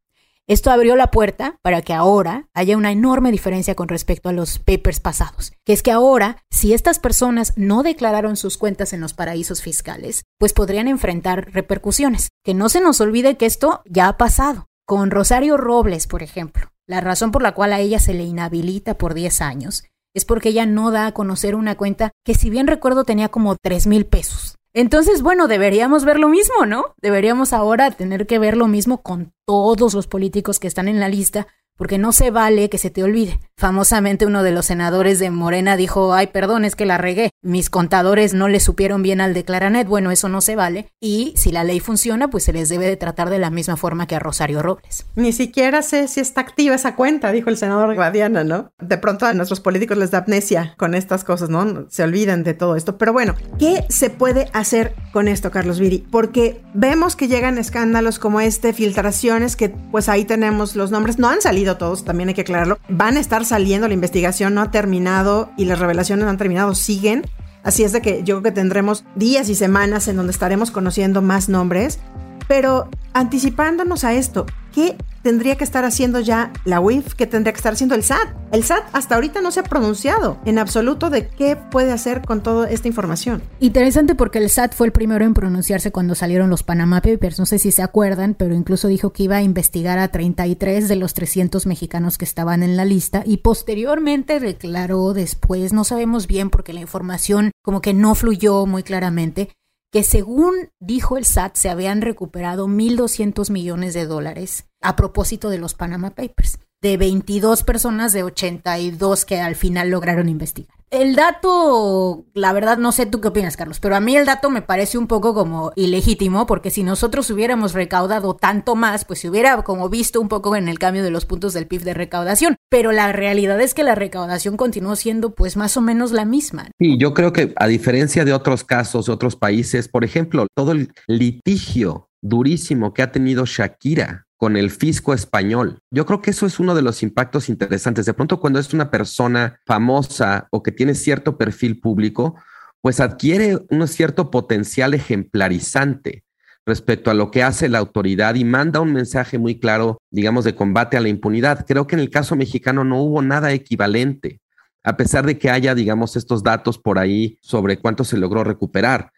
Esto 0.45 0.71
abrió 0.71 0.97
la 0.97 1.09
puerta 1.09 1.57
para 1.61 1.81
que 1.81 1.93
ahora 1.93 2.49
haya 2.53 2.75
una 2.75 2.91
enorme 2.91 3.31
diferencia 3.31 3.75
con 3.75 3.87
respecto 3.87 4.27
a 4.27 4.33
los 4.33 4.59
papers 4.59 4.99
pasados, 4.99 5.53
que 5.63 5.71
es 5.71 5.81
que 5.81 5.91
ahora, 5.91 6.43
si 6.51 6.73
estas 6.73 6.99
personas 6.99 7.53
no 7.55 7.81
declararon 7.81 8.35
sus 8.35 8.57
cuentas 8.57 8.91
en 8.91 8.99
los 8.99 9.13
paraísos 9.13 9.61
fiscales, 9.61 10.23
pues 10.37 10.51
podrían 10.51 10.89
enfrentar 10.89 11.51
repercusiones. 11.53 12.27
Que 12.43 12.53
no 12.53 12.67
se 12.67 12.81
nos 12.81 12.99
olvide 12.99 13.37
que 13.37 13.45
esto 13.45 13.83
ya 13.85 14.09
ha 14.09 14.17
pasado. 14.17 14.65
Con 14.85 15.11
Rosario 15.11 15.55
Robles, 15.55 16.07
por 16.07 16.23
ejemplo, 16.23 16.67
la 16.87 16.99
razón 16.99 17.31
por 17.31 17.41
la 17.41 17.53
cual 17.53 17.71
a 17.71 17.79
ella 17.79 17.99
se 17.99 18.13
le 18.13 18.23
inhabilita 18.23 18.97
por 18.97 19.13
10 19.13 19.39
años 19.41 19.85
es 20.13 20.25
porque 20.25 20.49
ella 20.49 20.65
no 20.65 20.91
da 20.91 21.07
a 21.07 21.13
conocer 21.13 21.55
una 21.55 21.75
cuenta 21.75 22.11
que 22.25 22.35
si 22.35 22.49
bien 22.49 22.67
recuerdo 22.67 23.05
tenía 23.05 23.29
como 23.29 23.55
3 23.55 23.87
mil 23.87 24.05
pesos. 24.05 24.57
Entonces, 24.75 25.21
bueno, 25.21 25.47
deberíamos 25.47 26.03
ver 26.03 26.19
lo 26.19 26.29
mismo, 26.29 26.65
¿no? 26.65 26.95
Deberíamos 26.99 27.53
ahora 27.53 27.91
tener 27.91 28.25
que 28.25 28.39
ver 28.39 28.57
lo 28.57 28.67
mismo 28.67 29.03
con 29.03 29.33
todos 29.45 29.93
los 29.93 30.07
políticos 30.07 30.59
que 30.59 30.67
están 30.67 30.87
en 30.87 30.99
la 30.99 31.09
lista, 31.09 31.47
porque 31.77 31.99
no 31.99 32.11
se 32.11 32.31
vale 32.31 32.69
que 32.69 32.79
se 32.79 32.89
te 32.89 33.03
olvide. 33.03 33.39
Famosamente 33.63 34.25
uno 34.25 34.43
de 34.43 34.51
los 34.51 34.65
senadores 34.65 35.19
de 35.19 35.31
Morena 35.31 35.77
dijo, 35.77 36.13
ay, 36.13 36.27
perdón, 36.27 36.65
es 36.65 36.75
que 36.75 36.85
la 36.85 36.97
regué. 36.97 37.29
Mis 37.41 37.69
contadores 37.69 38.33
no 38.33 38.49
le 38.49 38.59
supieron 38.59 39.01
bien 39.03 39.21
al 39.21 39.33
declaranet. 39.33 39.87
Bueno, 39.87 40.11
eso 40.11 40.27
no 40.27 40.41
se 40.41 40.57
vale. 40.57 40.89
Y 40.99 41.31
si 41.37 41.53
la 41.53 41.63
ley 41.63 41.79
funciona, 41.79 42.29
pues 42.29 42.43
se 42.43 42.51
les 42.51 42.67
debe 42.67 42.87
de 42.87 42.97
tratar 42.97 43.29
de 43.29 43.39
la 43.39 43.49
misma 43.51 43.77
forma 43.77 44.05
que 44.05 44.17
a 44.17 44.19
Rosario 44.19 44.61
Robles. 44.61 45.05
Ni 45.15 45.31
siquiera 45.31 45.81
sé 45.81 46.09
si 46.09 46.19
está 46.19 46.41
activa 46.41 46.75
esa 46.75 46.97
cuenta, 46.97 47.31
dijo 47.31 47.49
el 47.49 47.55
senador 47.55 47.95
Guadiana, 47.95 48.43
¿no? 48.43 48.69
De 48.81 48.97
pronto 48.97 49.25
a 49.25 49.33
nuestros 49.33 49.61
políticos 49.61 49.97
les 49.97 50.11
da 50.11 50.17
amnesia 50.17 50.75
con 50.77 50.93
estas 50.93 51.23
cosas, 51.23 51.47
¿no? 51.47 51.85
Se 51.89 52.03
olvidan 52.03 52.43
de 52.43 52.55
todo 52.55 52.75
esto. 52.75 52.97
Pero 52.97 53.13
bueno, 53.13 53.33
¿qué 53.59 53.85
se 53.87 54.09
puede 54.09 54.49
hacer 54.51 54.93
con 55.13 55.29
esto, 55.29 55.51
Carlos 55.51 55.79
Viri? 55.79 56.05
Porque 56.11 56.61
vemos 56.73 57.15
que 57.15 57.29
llegan 57.29 57.57
escándalos 57.57 58.19
como 58.19 58.41
este, 58.41 58.73
filtraciones 58.73 59.55
que 59.55 59.69
pues 59.69 60.09
ahí 60.09 60.25
tenemos 60.25 60.75
los 60.75 60.91
nombres. 60.91 61.17
No 61.17 61.29
han 61.29 61.41
salido 61.41 61.77
todos, 61.77 62.03
también 62.03 62.27
hay 62.27 62.35
que 62.35 62.41
aclararlo. 62.41 62.77
Van 62.89 63.15
a 63.15 63.21
estar 63.21 63.45
saliendo, 63.53 63.87
la 63.87 63.93
investigación 63.93 64.55
no 64.55 64.63
ha 64.63 64.71
terminado 64.71 65.51
y 65.57 65.65
las 65.65 65.77
revelaciones 65.77 66.25
no 66.25 66.31
han 66.31 66.39
terminado, 66.39 66.73
siguen. 66.73 67.21
Así 67.63 67.83
es 67.83 67.91
de 67.91 68.01
que 68.01 68.23
yo 68.23 68.37
creo 68.37 68.41
que 68.41 68.51
tendremos 68.51 69.05
días 69.13 69.47
y 69.47 69.53
semanas 69.53 70.07
en 70.07 70.17
donde 70.17 70.31
estaremos 70.31 70.71
conociendo 70.71 71.21
más 71.21 71.49
nombres. 71.49 71.99
Pero 72.47 72.89
anticipándonos 73.13 74.05
a 74.05 74.13
esto, 74.13 74.47
¿qué 74.73 74.97
tendría 75.21 75.55
que 75.55 75.63
estar 75.63 75.85
haciendo 75.85 76.19
ya 76.19 76.51
la 76.65 76.81
UIF? 76.81 77.13
¿Qué 77.13 77.25
tendría 77.25 77.53
que 77.53 77.57
estar 77.57 77.73
haciendo 77.73 77.95
el 77.95 78.03
SAT? 78.03 78.27
El 78.51 78.63
SAT 78.63 78.83
hasta 78.91 79.15
ahorita 79.15 79.39
no 79.39 79.51
se 79.51 79.61
ha 79.61 79.63
pronunciado 79.63 80.37
en 80.45 80.57
absoluto 80.57 81.09
de 81.09 81.27
qué 81.27 81.55
puede 81.55 81.91
hacer 81.91 82.21
con 82.21 82.43
toda 82.43 82.69
esta 82.69 82.87
información. 82.87 83.41
Interesante 83.59 84.15
porque 84.15 84.39
el 84.39 84.49
SAT 84.49 84.73
fue 84.73 84.87
el 84.87 84.93
primero 84.93 85.23
en 85.23 85.33
pronunciarse 85.33 85.91
cuando 85.91 86.15
salieron 86.15 86.49
los 86.49 86.63
Panama 86.63 87.01
Papers. 87.01 87.39
No 87.39 87.45
sé 87.45 87.59
si 87.59 87.71
se 87.71 87.81
acuerdan, 87.81 88.33
pero 88.33 88.53
incluso 88.53 88.87
dijo 88.89 89.13
que 89.13 89.23
iba 89.23 89.37
a 89.37 89.43
investigar 89.43 89.99
a 89.99 90.09
33 90.09 90.89
de 90.89 90.95
los 90.97 91.13
300 91.13 91.65
mexicanos 91.67 92.17
que 92.17 92.25
estaban 92.25 92.63
en 92.63 92.75
la 92.75 92.83
lista 92.83 93.23
y 93.25 93.37
posteriormente 93.37 94.39
declaró 94.39 95.13
después, 95.13 95.71
no 95.71 95.83
sabemos 95.83 96.27
bien 96.27 96.49
porque 96.49 96.73
la 96.73 96.81
información 96.81 97.51
como 97.63 97.81
que 97.81 97.93
no 97.93 98.15
fluyó 98.15 98.65
muy 98.65 98.83
claramente, 98.83 99.49
que 99.93 100.01
según 100.01 100.71
dijo 100.79 101.17
el 101.17 101.25
SAT 101.25 101.55
se 101.55 101.69
habían 101.69 102.01
recuperado 102.01 102.67
1.200 102.67 103.51
millones 103.51 103.93
de 103.93 104.07
dólares 104.07 104.65
a 104.81 104.95
propósito 104.95 105.51
de 105.51 105.59
los 105.59 105.75
Panama 105.75 106.09
Papers, 106.09 106.57
de 106.81 106.97
22 106.97 107.61
personas 107.61 108.11
de 108.11 108.23
82 108.23 109.23
que 109.25 109.39
al 109.39 109.55
final 109.55 109.91
lograron 109.91 110.29
investigar. 110.29 110.75
El 110.93 111.15
dato, 111.15 112.27
la 112.35 112.53
verdad 112.53 112.77
no 112.77 112.91
sé 112.91 113.07
tú 113.07 113.19
qué 113.19 113.29
opinas, 113.29 113.57
Carlos, 113.57 113.79
pero 113.79 113.95
a 113.95 113.99
mí 113.99 114.15
el 114.15 114.27
dato 114.27 114.51
me 114.51 114.61
parece 114.61 114.99
un 114.99 115.07
poco 115.07 115.33
como 115.33 115.71
ilegítimo, 115.75 116.45
porque 116.45 116.69
si 116.69 116.83
nosotros 116.83 117.31
hubiéramos 117.31 117.73
recaudado 117.73 118.35
tanto 118.35 118.75
más, 118.75 119.03
pues 119.03 119.17
se 119.17 119.27
hubiera 119.27 119.59
como 119.63 119.89
visto 119.89 120.21
un 120.21 120.27
poco 120.27 120.55
en 120.55 120.67
el 120.67 120.77
cambio 120.77 121.01
de 121.01 121.09
los 121.09 121.25
puntos 121.25 121.53
del 121.53 121.65
PIB 121.65 121.81
de 121.81 121.95
recaudación. 121.95 122.57
Pero 122.69 122.91
la 122.91 123.11
realidad 123.11 123.59
es 123.59 123.73
que 123.73 123.81
la 123.81 123.95
recaudación 123.95 124.55
continuó 124.55 124.95
siendo 124.95 125.33
pues 125.33 125.57
más 125.57 125.77
o 125.77 125.81
menos 125.81 126.11
la 126.11 126.25
misma. 126.25 126.69
Sí, 126.79 126.95
yo 126.99 127.15
creo 127.15 127.33
que 127.33 127.53
a 127.55 127.65
diferencia 127.65 128.23
de 128.23 128.33
otros 128.33 128.63
casos, 128.63 129.07
de 129.07 129.13
otros 129.13 129.35
países, 129.35 129.87
por 129.87 130.03
ejemplo, 130.03 130.45
todo 130.55 130.73
el 130.73 130.93
litigio 131.07 132.11
durísimo 132.21 132.93
que 132.93 133.01
ha 133.01 133.11
tenido 133.11 133.47
Shakira 133.47 134.27
con 134.43 134.57
el 134.57 134.71
fisco 134.71 135.13
español. 135.13 135.79
Yo 135.89 136.05
creo 136.05 136.21
que 136.21 136.31
eso 136.31 136.45
es 136.45 136.59
uno 136.59 136.75
de 136.75 136.81
los 136.81 137.01
impactos 137.01 137.47
interesantes. 137.47 138.05
De 138.05 138.13
pronto 138.13 138.41
cuando 138.41 138.59
es 138.59 138.73
una 138.73 138.91
persona 138.91 139.61
famosa 139.65 140.49
o 140.51 140.61
que 140.61 140.73
tiene 140.73 140.95
cierto 140.95 141.37
perfil 141.37 141.79
público, 141.79 142.35
pues 142.81 142.99
adquiere 142.99 143.59
un 143.69 143.87
cierto 143.87 144.31
potencial 144.31 144.93
ejemplarizante 144.95 146.25
respecto 146.65 147.09
a 147.09 147.13
lo 147.13 147.31
que 147.31 147.41
hace 147.41 147.69
la 147.69 147.79
autoridad 147.79 148.35
y 148.35 148.43
manda 148.43 148.81
un 148.81 148.91
mensaje 148.91 149.37
muy 149.37 149.61
claro, 149.61 150.01
digamos, 150.11 150.43
de 150.43 150.55
combate 150.55 150.97
a 150.97 150.99
la 150.99 151.07
impunidad. 151.07 151.65
Creo 151.65 151.87
que 151.87 151.95
en 151.95 152.01
el 152.01 152.09
caso 152.09 152.35
mexicano 152.35 152.83
no 152.83 153.01
hubo 153.01 153.21
nada 153.21 153.53
equivalente, 153.53 154.41
a 154.83 154.97
pesar 154.97 155.25
de 155.25 155.37
que 155.37 155.51
haya, 155.51 155.73
digamos, 155.73 156.17
estos 156.17 156.43
datos 156.43 156.77
por 156.77 156.99
ahí 156.99 157.39
sobre 157.41 157.79
cuánto 157.79 158.03
se 158.03 158.17
logró 158.17 158.43
recuperar. 158.43 159.12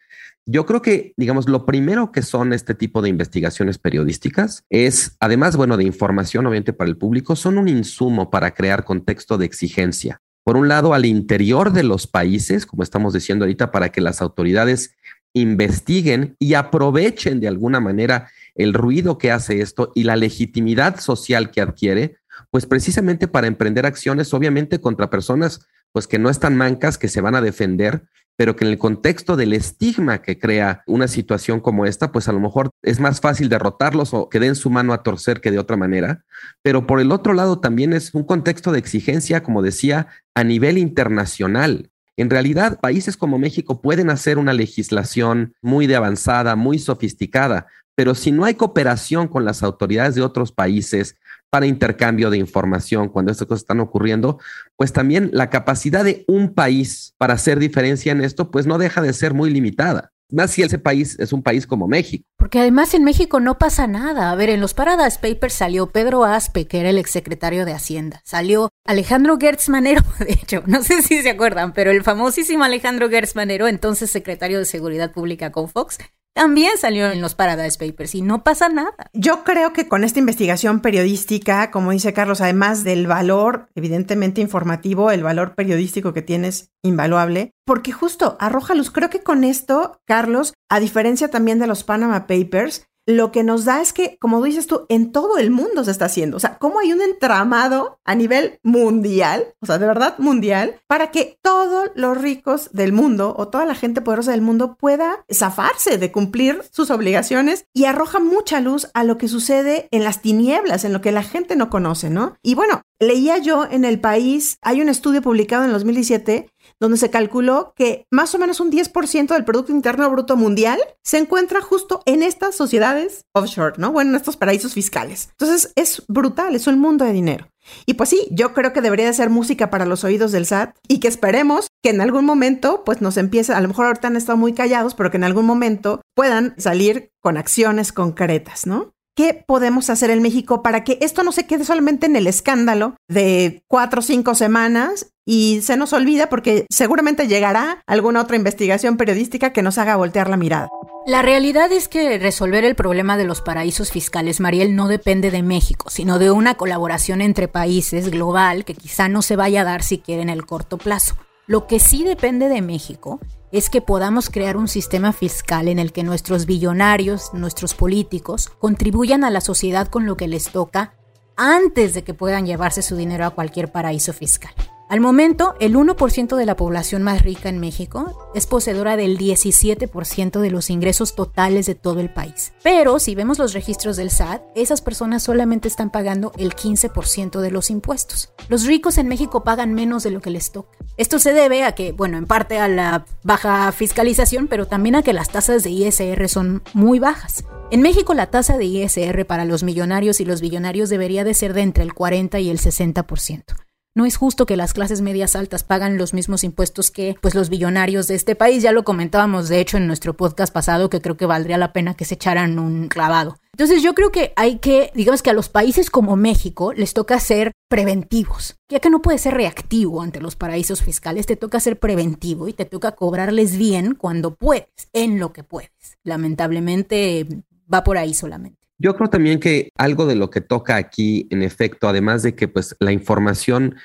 Yo 0.47 0.67
creo 0.67 0.83
que, 0.83 1.13
digamos, 1.17 1.49
lo 1.49 1.65
primero 1.65 2.11
que 2.11 2.21
son 2.21 2.53
este 2.53 2.75
tipo 2.75 3.01
de 3.01 3.09
investigaciones 3.09 3.79
periodísticas 3.79 4.63
es, 4.69 5.17
además, 5.19 5.57
bueno, 5.57 5.75
de 5.75 5.85
información, 5.85 6.45
obviamente, 6.45 6.71
para 6.71 6.89
el 6.89 6.97
público, 6.97 7.35
son 7.35 7.57
un 7.57 7.67
insumo 7.67 8.29
para 8.29 8.53
crear 8.53 8.83
contexto 8.83 9.39
de 9.39 9.45
exigencia. 9.47 10.21
Por 10.43 10.57
un 10.57 10.67
lado, 10.67 10.93
al 10.93 11.05
interior 11.05 11.73
de 11.73 11.81
los 11.81 12.05
países, 12.05 12.67
como 12.67 12.83
estamos 12.83 13.13
diciendo 13.13 13.45
ahorita, 13.45 13.71
para 13.71 13.89
que 13.89 14.01
las 14.01 14.21
autoridades 14.21 14.95
investiguen 15.33 16.35
y 16.37 16.53
aprovechen 16.53 17.39
de 17.39 17.47
alguna 17.47 17.79
manera 17.79 18.29
el 18.53 18.75
ruido 18.75 19.17
que 19.17 19.31
hace 19.31 19.61
esto 19.61 19.91
y 19.95 20.03
la 20.03 20.15
legitimidad 20.15 20.99
social 20.99 21.49
que 21.49 21.61
adquiere, 21.61 22.17
pues 22.51 22.67
precisamente 22.67 23.27
para 23.27 23.47
emprender 23.47 23.87
acciones, 23.87 24.31
obviamente, 24.33 24.79
contra 24.79 25.09
personas 25.09 25.65
pues 25.95 26.07
que 26.07 26.19
no 26.19 26.29
están 26.29 26.57
mancas, 26.57 26.97
que 26.97 27.07
se 27.07 27.21
van 27.21 27.35
a 27.35 27.41
defender 27.41 28.03
pero 28.37 28.55
que 28.55 28.65
en 28.65 28.71
el 28.71 28.77
contexto 28.77 29.35
del 29.35 29.53
estigma 29.53 30.21
que 30.21 30.37
crea 30.39 30.83
una 30.87 31.07
situación 31.07 31.59
como 31.61 31.85
esta, 31.85 32.11
pues 32.11 32.27
a 32.27 32.33
lo 32.33 32.39
mejor 32.39 32.71
es 32.81 32.99
más 32.99 33.21
fácil 33.21 33.49
derrotarlos 33.49 34.13
o 34.13 34.29
que 34.29 34.39
den 34.39 34.55
su 34.55 34.69
mano 34.69 34.93
a 34.93 35.03
torcer 35.03 35.41
que 35.41 35.51
de 35.51 35.59
otra 35.59 35.77
manera. 35.77 36.25
Pero 36.61 36.85
por 36.85 36.99
el 36.99 37.11
otro 37.11 37.33
lado 37.33 37.59
también 37.59 37.93
es 37.93 38.13
un 38.13 38.23
contexto 38.23 38.71
de 38.71 38.79
exigencia, 38.79 39.41
como 39.41 39.61
decía, 39.61 40.07
a 40.33 40.43
nivel 40.43 40.77
internacional. 40.77 41.89
En 42.17 42.29
realidad, 42.29 42.79
países 42.81 43.17
como 43.17 43.39
México 43.39 43.81
pueden 43.81 44.09
hacer 44.09 44.37
una 44.37 44.53
legislación 44.53 45.53
muy 45.61 45.87
de 45.87 45.95
avanzada, 45.95 46.55
muy 46.55 46.79
sofisticada, 46.79 47.67
pero 47.95 48.15
si 48.15 48.31
no 48.31 48.43
hay 48.43 48.55
cooperación 48.55 49.29
con 49.29 49.45
las 49.45 49.63
autoridades 49.63 50.15
de 50.15 50.21
otros 50.21 50.51
países, 50.51 51.15
para 51.49 51.67
intercambio 51.67 52.29
de 52.29 52.37
información 52.37 53.09
cuando 53.09 53.31
estas 53.31 53.47
cosas 53.47 53.61
están 53.61 53.79
ocurriendo, 53.79 54.39
pues 54.75 54.93
también 54.93 55.29
la 55.33 55.49
capacidad 55.49 56.03
de 56.03 56.25
un 56.27 56.53
país 56.53 57.13
para 57.17 57.35
hacer 57.35 57.59
diferencia 57.59 58.11
en 58.11 58.21
esto, 58.21 58.51
pues 58.51 58.67
no 58.67 58.77
deja 58.77 59.01
de 59.01 59.13
ser 59.13 59.33
muy 59.33 59.49
limitada. 59.49 60.11
Más 60.31 60.51
si 60.51 60.63
ese 60.63 60.79
país 60.79 61.17
es 61.19 61.33
un 61.33 61.43
país 61.43 61.67
como 61.67 61.87
México. 61.87 62.25
Porque 62.35 62.59
además 62.59 62.95
en 62.95 63.03
México 63.03 63.39
no 63.39 63.59
pasa 63.59 63.85
nada. 63.85 64.31
A 64.31 64.35
ver, 64.35 64.49
en 64.49 64.59
los 64.59 64.73
Paradas 64.73 65.19
Papers 65.19 65.53
salió 65.53 65.91
Pedro 65.91 66.25
Aspe, 66.25 66.65
que 66.65 66.79
era 66.79 66.89
el 66.89 66.97
exsecretario 66.97 67.63
de 67.63 67.73
Hacienda. 67.73 68.21
Salió 68.25 68.69
Alejandro 68.85 69.37
Gertz 69.39 69.69
Manero, 69.69 70.01
de 70.19 70.33
hecho, 70.33 70.63
no 70.65 70.81
sé 70.81 71.03
si 71.03 71.21
se 71.21 71.29
acuerdan, 71.29 71.73
pero 71.73 71.91
el 71.91 72.03
famosísimo 72.03 72.63
Alejandro 72.63 73.09
Gertz 73.09 73.35
Manero, 73.35 73.67
entonces 73.67 74.09
secretario 74.09 74.57
de 74.57 74.65
Seguridad 74.65 75.11
Pública 75.11 75.51
con 75.51 75.69
Fox, 75.69 75.99
también 76.35 76.77
salió 76.77 77.09
en 77.09 77.21
los 77.21 77.33
Paradise 77.33 77.77
Papers 77.79 78.13
y 78.13 78.21
no 78.21 78.43
pasa 78.43 78.67
nada. 78.67 79.09
Yo 79.13 79.45
creo 79.45 79.71
que 79.71 79.87
con 79.87 80.03
esta 80.03 80.19
investigación 80.19 80.81
periodística, 80.81 81.71
como 81.71 81.91
dice 81.91 82.13
Carlos, 82.13 82.41
además 82.41 82.83
del 82.83 83.07
valor 83.07 83.69
evidentemente 83.73 84.41
informativo, 84.41 85.11
el 85.11 85.23
valor 85.23 85.55
periodístico 85.55 86.13
que 86.13 86.21
tienes 86.21 86.73
invaluable, 86.83 87.51
porque 87.65 87.93
justo 87.93 88.35
arroja 88.41 88.75
luz. 88.75 88.91
Creo 88.91 89.09
que 89.09 89.23
con 89.23 89.45
esto, 89.45 90.01
Carlos, 90.05 90.53
a 90.69 90.81
diferencia 90.81 91.29
también 91.29 91.57
de 91.57 91.67
los 91.67 91.85
Panama 91.85 92.27
Papers, 92.27 92.85
lo 93.05 93.31
que 93.31 93.43
nos 93.43 93.65
da 93.65 93.81
es 93.81 93.93
que, 93.93 94.17
como 94.19 94.41
dices 94.43 94.67
tú, 94.67 94.85
en 94.89 95.11
todo 95.11 95.37
el 95.37 95.51
mundo 95.51 95.83
se 95.83 95.91
está 95.91 96.05
haciendo. 96.05 96.37
O 96.37 96.39
sea, 96.39 96.57
cómo 96.57 96.79
hay 96.79 96.91
un 96.91 97.01
entramado 97.01 97.99
a 98.03 98.15
nivel 98.15 98.59
mundial, 98.63 99.53
o 99.61 99.65
sea, 99.65 99.77
de 99.77 99.85
verdad 99.85 100.15
mundial, 100.17 100.81
para 100.87 101.11
que 101.11 101.37
todos 101.41 101.91
los 101.95 102.17
ricos 102.17 102.69
del 102.71 102.93
mundo 102.93 103.35
o 103.37 103.47
toda 103.47 103.65
la 103.65 103.75
gente 103.75 104.01
poderosa 104.01 104.31
del 104.31 104.41
mundo 104.41 104.75
pueda 104.75 105.23
zafarse 105.31 105.97
de 105.97 106.11
cumplir 106.11 106.61
sus 106.71 106.89
obligaciones 106.91 107.65
y 107.73 107.85
arroja 107.85 108.19
mucha 108.19 108.59
luz 108.59 108.89
a 108.93 109.03
lo 109.03 109.17
que 109.17 109.27
sucede 109.27 109.87
en 109.91 110.03
las 110.03 110.21
tinieblas, 110.21 110.83
en 110.83 110.93
lo 110.93 111.01
que 111.01 111.11
la 111.11 111.23
gente 111.23 111.55
no 111.55 111.69
conoce, 111.69 112.09
¿no? 112.09 112.37
Y 112.41 112.55
bueno, 112.55 112.81
leía 112.99 113.37
yo 113.37 113.65
en 113.69 113.85
el 113.85 113.99
país, 113.99 114.57
hay 114.61 114.81
un 114.81 114.89
estudio 114.89 115.21
publicado 115.21 115.65
en 115.65 115.71
2017 115.71 116.49
donde 116.79 116.97
se 116.97 117.09
calculó 117.09 117.73
que 117.75 118.05
más 118.11 118.33
o 118.35 118.39
menos 118.39 118.59
un 118.59 118.71
10% 118.71 119.27
del 119.33 119.45
Producto 119.45 119.71
Interno 119.71 120.09
Bruto 120.09 120.35
Mundial 120.35 120.79
se 121.03 121.17
encuentra 121.17 121.61
justo 121.61 122.01
en 122.05 122.23
estas 122.23 122.55
sociedades 122.55 123.25
offshore, 123.33 123.75
¿no? 123.77 123.91
Bueno, 123.91 124.11
en 124.11 124.15
estos 124.17 124.37
paraísos 124.37 124.73
fiscales. 124.73 125.29
Entonces 125.31 125.71
es 125.75 126.03
brutal, 126.07 126.55
es 126.55 126.67
un 126.67 126.79
mundo 126.79 127.05
de 127.05 127.13
dinero. 127.13 127.47
Y 127.85 127.95
pues 127.95 128.09
sí, 128.09 128.27
yo 128.31 128.53
creo 128.53 128.73
que 128.73 128.81
debería 128.81 129.11
ser 129.13 129.29
música 129.29 129.69
para 129.69 129.85
los 129.85 130.03
oídos 130.03 130.31
del 130.31 130.45
SAT 130.45 130.75
y 130.87 130.99
que 130.99 131.07
esperemos 131.07 131.67
que 131.83 131.89
en 131.89 132.01
algún 132.01 132.25
momento 132.25 132.83
pues 132.85 133.01
nos 133.01 133.17
empiece, 133.17 133.53
a 133.53 133.61
lo 133.61 133.67
mejor 133.67 133.87
ahorita 133.87 134.07
han 134.07 134.15
estado 134.15 134.37
muy 134.37 134.53
callados, 134.53 134.95
pero 134.95 135.11
que 135.11 135.17
en 135.17 135.23
algún 135.23 135.45
momento 135.45 136.01
puedan 136.15 136.53
salir 136.57 137.09
con 137.21 137.37
acciones 137.37 137.91
concretas, 137.91 138.67
¿no? 138.67 138.93
¿Qué 139.15 139.45
podemos 139.47 139.89
hacer 139.89 140.09
en 140.09 140.21
México 140.21 140.61
para 140.61 140.83
que 140.83 140.97
esto 141.01 141.23
no 141.23 141.31
se 141.31 141.47
quede 141.47 141.63
solamente 141.63 142.05
en 142.05 142.17
el 142.17 142.27
escándalo 142.27 142.95
de 143.07 143.63
cuatro 143.67 143.99
o 143.99 144.03
cinco 144.03 144.35
semanas 144.35 145.07
y 145.25 145.61
se 145.61 145.75
nos 145.75 145.93
olvida 145.93 146.29
porque 146.29 146.65
seguramente 146.69 147.27
llegará 147.27 147.81
alguna 147.87 148.21
otra 148.21 148.35
investigación 148.35 148.95
periodística 148.97 149.51
que 149.51 149.63
nos 149.63 149.77
haga 149.77 149.95
voltear 149.95 150.29
la 150.29 150.37
mirada? 150.37 150.69
La 151.07 151.21
realidad 151.21 151.71
es 151.71 151.87
que 151.87 152.17
resolver 152.17 152.65
el 152.65 152.75
problema 152.75 153.17
de 153.17 153.25
los 153.25 153.41
paraísos 153.41 153.91
fiscales, 153.91 154.39
Mariel, 154.39 154.75
no 154.75 154.87
depende 154.87 155.29
de 155.29 155.43
México, 155.43 155.89
sino 155.89 156.17
de 156.17 156.31
una 156.31 156.55
colaboración 156.55 157.21
entre 157.21 157.47
países 157.47 158.09
global 158.09 158.65
que 158.65 158.73
quizá 158.73 159.07
no 159.07 159.21
se 159.21 159.35
vaya 159.35 159.61
a 159.61 159.65
dar 159.65 159.83
siquiera 159.83 160.21
en 160.21 160.29
el 160.29 160.45
corto 160.45 160.77
plazo. 160.77 161.15
Lo 161.47 161.67
que 161.67 161.79
sí 161.79 162.03
depende 162.03 162.49
de 162.49 162.63
México 162.63 163.19
es 163.51 163.69
que 163.69 163.81
podamos 163.81 164.31
crear 164.31 164.57
un 164.57 164.67
sistema 164.67 165.13
fiscal 165.13 165.67
en 165.67 165.77
el 165.77 165.91
que 165.91 166.03
nuestros 166.03 166.47
billonarios, 166.47 167.33
nuestros 167.33 167.75
políticos, 167.75 168.51
contribuyan 168.59 169.23
a 169.23 169.29
la 169.29 169.41
sociedad 169.41 169.87
con 169.87 170.07
lo 170.07 170.17
que 170.17 170.27
les 170.27 170.49
toca 170.49 170.95
antes 171.37 171.93
de 171.93 172.03
que 172.03 172.15
puedan 172.15 172.47
llevarse 172.47 172.81
su 172.81 172.95
dinero 172.95 173.25
a 173.25 173.29
cualquier 173.29 173.71
paraíso 173.71 174.11
fiscal. 174.11 174.53
Al 174.87 175.01
momento, 175.01 175.55
el 175.59 175.75
1% 175.75 176.35
de 176.35 176.45
la 176.45 176.55
población 176.55 177.01
más 177.01 177.23
rica 177.23 177.49
en 177.49 177.59
México 177.59 178.29
es 178.35 178.45
poseedora 178.45 178.95
del 178.97 179.17
17% 179.17 180.39
de 180.39 180.51
los 180.51 180.69
ingresos 180.69 181.15
totales 181.15 181.65
de 181.65 181.73
todo 181.73 182.01
el 182.01 182.13
país. 182.13 182.53
Pero 182.61 182.99
si 182.99 183.15
vemos 183.15 183.39
los 183.39 183.53
registros 183.53 183.97
del 183.97 184.11
SAT, 184.11 184.43
esas 184.53 184.81
personas 184.81 185.23
solamente 185.23 185.67
están 185.67 185.89
pagando 185.89 186.31
el 186.37 186.55
15% 186.55 187.39
de 187.39 187.49
los 187.49 187.71
impuestos. 187.71 188.31
Los 188.47 188.65
ricos 188.65 188.99
en 188.99 189.07
México 189.07 189.43
pagan 189.43 189.73
menos 189.73 190.03
de 190.03 190.11
lo 190.11 190.21
que 190.21 190.29
les 190.29 190.51
toca. 190.51 190.77
Esto 190.97 191.17
se 191.17 191.33
debe 191.33 191.63
a 191.63 191.73
que, 191.73 191.91
bueno, 191.91 192.19
en 192.19 192.27
parte 192.27 192.59
a 192.59 192.67
la 192.67 193.05
baja 193.23 193.71
fiscalización, 193.71 194.47
pero 194.47 194.67
también 194.67 194.93
a 194.93 195.01
que 195.01 195.13
las 195.13 195.29
tasas 195.29 195.63
de 195.63 195.71
ISR 195.71 196.29
son 196.29 196.61
muy 196.75 196.99
bajas. 196.99 197.43
En 197.71 197.81
México 197.81 198.13
la 198.13 198.29
tasa 198.29 198.59
de 198.59 198.65
ISR 198.65 199.25
para 199.25 199.45
los 199.45 199.63
millonarios 199.63 200.21
y 200.21 200.25
los 200.25 200.41
billonarios 200.41 200.89
debería 200.89 201.23
de 201.23 201.33
ser 201.33 201.53
de 201.53 201.61
entre 201.61 201.83
el 201.83 201.95
40 201.95 202.39
y 202.39 202.51
el 202.51 202.59
60%. 202.59 203.64
No 203.97 204.05
es 204.05 204.17
justo 204.17 204.45
que 204.45 204.57
las 204.57 204.73
clases 204.73 204.99
medias 204.99 205.37
altas 205.37 205.63
pagan 205.63 205.97
los 205.97 206.13
mismos 206.13 206.43
impuestos 206.43 206.91
que 206.91 207.15
pues 207.21 207.33
los 207.33 207.47
billonarios 207.47 208.07
de 208.07 208.15
este 208.15 208.35
país. 208.35 208.61
Ya 208.61 208.73
lo 208.73 208.83
comentábamos 208.83 209.47
de 209.47 209.61
hecho 209.61 209.77
en 209.77 209.87
nuestro 209.87 210.17
podcast 210.17 210.53
pasado 210.53 210.89
que 210.89 210.99
creo 210.99 211.15
que 211.15 211.25
valdría 211.25 211.57
la 211.57 211.71
pena 211.71 211.93
que 211.93 212.03
se 212.03 212.15
echaran 212.15 212.59
un 212.59 212.89
clavado. 212.89 213.37
Entonces 213.53 213.81
yo 213.81 213.95
creo 213.95 214.11
que 214.11 214.33
hay 214.35 214.57
que, 214.57 214.91
digamos 214.95 215.21
que 215.21 215.29
a 215.29 215.33
los 215.33 215.47
países 215.47 215.89
como 215.89 216.17
México 216.17 216.73
les 216.73 216.93
toca 216.93 217.21
ser 217.21 217.53
preventivos, 217.69 218.57
ya 218.67 218.81
que 218.81 218.89
no 218.89 219.01
puedes 219.01 219.21
ser 219.21 219.33
reactivo 219.33 220.01
ante 220.01 220.19
los 220.19 220.35
paraísos 220.35 220.83
fiscales, 220.83 221.25
te 221.25 221.37
toca 221.37 221.61
ser 221.61 221.79
preventivo 221.79 222.49
y 222.49 222.53
te 222.53 222.65
toca 222.65 222.91
cobrarles 222.97 223.55
bien 223.55 223.95
cuando 223.95 224.35
puedes, 224.35 224.89
en 224.91 225.19
lo 225.19 225.31
que 225.31 225.45
puedes. 225.45 225.71
Lamentablemente 226.03 227.25
va 227.73 227.85
por 227.85 227.97
ahí 227.97 228.13
solamente. 228.13 228.64
Yo 228.77 228.95
creo 228.95 229.09
también 229.09 229.39
que 229.39 229.69
algo 229.77 230.05
de 230.05 230.15
lo 230.15 230.29
que 230.29 230.41
toca 230.41 230.75
aquí, 230.75 231.27
en 231.29 231.43
efecto, 231.43 231.87
además 231.87 232.23
de 232.23 232.35
que 232.35 232.47
pues 232.47 232.75
la 232.79 232.91
información 232.91 233.75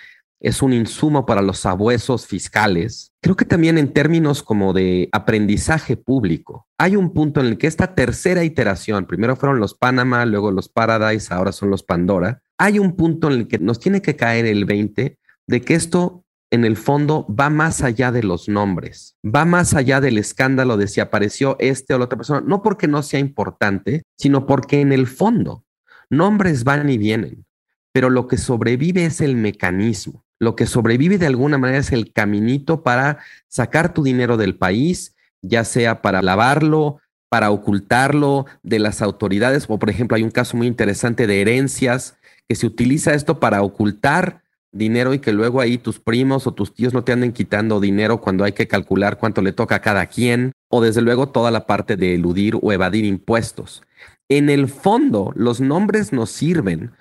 es 0.40 0.62
un 0.62 0.72
insumo 0.72 1.26
para 1.26 1.42
los 1.42 1.59
sabuesos 1.59 2.26
fiscales, 2.26 3.12
creo 3.22 3.37
que 3.37 3.44
también 3.44 3.76
en 3.76 3.92
términos 3.92 4.42
como 4.42 4.72
de 4.72 5.09
aprendizaje 5.12 5.96
público, 5.96 6.66
hay 6.79 6.96
un 6.96 7.12
punto 7.12 7.40
en 7.40 7.46
el 7.46 7.59
que 7.59 7.66
esta 7.66 7.94
tercera 7.94 8.42
iteración, 8.42 9.07
primero 9.07 9.37
fueron 9.37 9.61
los 9.61 9.74
Panama, 9.74 10.24
luego 10.24 10.50
los 10.50 10.70
Paradise, 10.70 11.33
ahora 11.33 11.53
son 11.53 11.70
los 11.70 11.83
Pandora, 11.83 12.42
hay 12.59 12.79
un 12.79 12.96
punto 12.96 13.29
en 13.29 13.35
el 13.35 13.48
que 13.48 13.59
nos 13.59 13.79
tiene 13.81 14.00
que 14.00 14.16
caer 14.16 14.46
el 14.46 14.64
20 14.64 15.18
de 15.46 15.61
que 15.61 15.74
esto 15.74 16.24
en 16.51 16.65
el 16.65 16.77
fondo 16.77 17.27
va 17.29 17.49
más 17.49 17.83
allá 17.83 18.11
de 18.11 18.23
los 18.23 18.49
nombres, 18.49 19.17
va 19.25 19.45
más 19.45 19.75
allá 19.75 20.01
del 20.01 20.19
escándalo 20.19 20.77
de 20.77 20.89
si 20.89 21.01
apareció 21.01 21.57
este 21.61 21.95
o 21.95 21.99
la 21.99 22.07
otra 22.07 22.19
persona, 22.19 22.43
no 22.45 22.63
porque 22.63 22.89
no 22.89 23.03
sea 23.03 23.21
importante, 23.21 24.03
sino 24.17 24.47
porque 24.47 24.81
en 24.81 24.93
el 24.93 25.07
fondo 25.07 25.65
nombres 26.11 26.65
van 26.65 26.91
y 26.91 26.99
vienen, 26.99 27.47
pero 27.93 28.11
lo 28.11 28.27
que 28.27 28.37
sobrevive 28.37 29.05
es 29.05 29.21
el 29.21 29.37
mecanismo, 29.37 30.25
lo 30.41 30.57
que 30.57 30.67
sobrevive 30.67 31.19
de 31.19 31.27
alguna 31.27 31.57
manera 31.57 31.79
es 31.79 31.93
el 31.93 32.13
caminito 32.13 32.83
para 32.83 33.19
sacar 33.47 33.95
tu 33.95 34.03
dinero 34.03 34.37
del 34.37 34.57
país, 34.57 35.15
ya 35.43 35.65
sea 35.65 36.03
para 36.03 36.21
lavarlo, 36.21 36.99
para 37.29 37.53
ocultarlo 37.53 38.47
de 38.65 38.81
las 38.81 39.03
autoridades, 39.03 39.67
o 39.69 39.79
por 39.79 39.89
ejemplo 39.89 40.17
hay 40.17 40.25
un 40.25 40.33
caso 40.33 40.57
muy 40.57 40.67
interesante 40.67 41.29
de 41.29 41.41
herencias, 41.41 42.17
que 42.49 42.57
se 42.57 42.67
utiliza 42.67 43.15
esto 43.15 43.39
para 43.39 43.63
ocultar 43.63 44.43
dinero 44.73 45.15
y 45.15 45.19
que 45.19 45.33
luego 45.33 45.61
ahí 45.61 45.79
tus 45.79 45.99
primos 45.99 46.47
o 46.47 46.53
tus 46.53 46.75
tíos 46.75 46.95
no 46.95 47.05
te 47.05 47.13
anden 47.13 47.33
quitando 47.33 47.81
dinero 47.81 48.21
cuando 48.21 48.45
hay 48.45 48.53
que 48.53 48.69
calcular 48.69 49.19
cuánto 49.19 49.43
le 49.43 49.53
toca 49.53 49.77
a 49.77 49.81
cada 49.81 50.07
quien, 50.07 50.53
o 50.69 50.81
desde 50.81 51.03
luego 51.03 51.29
toda 51.29 51.51
la 51.51 51.67
parte 51.67 51.97
de 51.97 52.15
eludir 52.15 52.57
o 52.61 52.73
evadir 52.73 53.05
impuestos. 53.05 53.83
En 54.29 54.49
el 54.49 54.69
fondo, 54.69 55.33
los 55.35 55.61
nombres 55.61 56.13
nos 56.13 56.31
sirven 56.31 56.93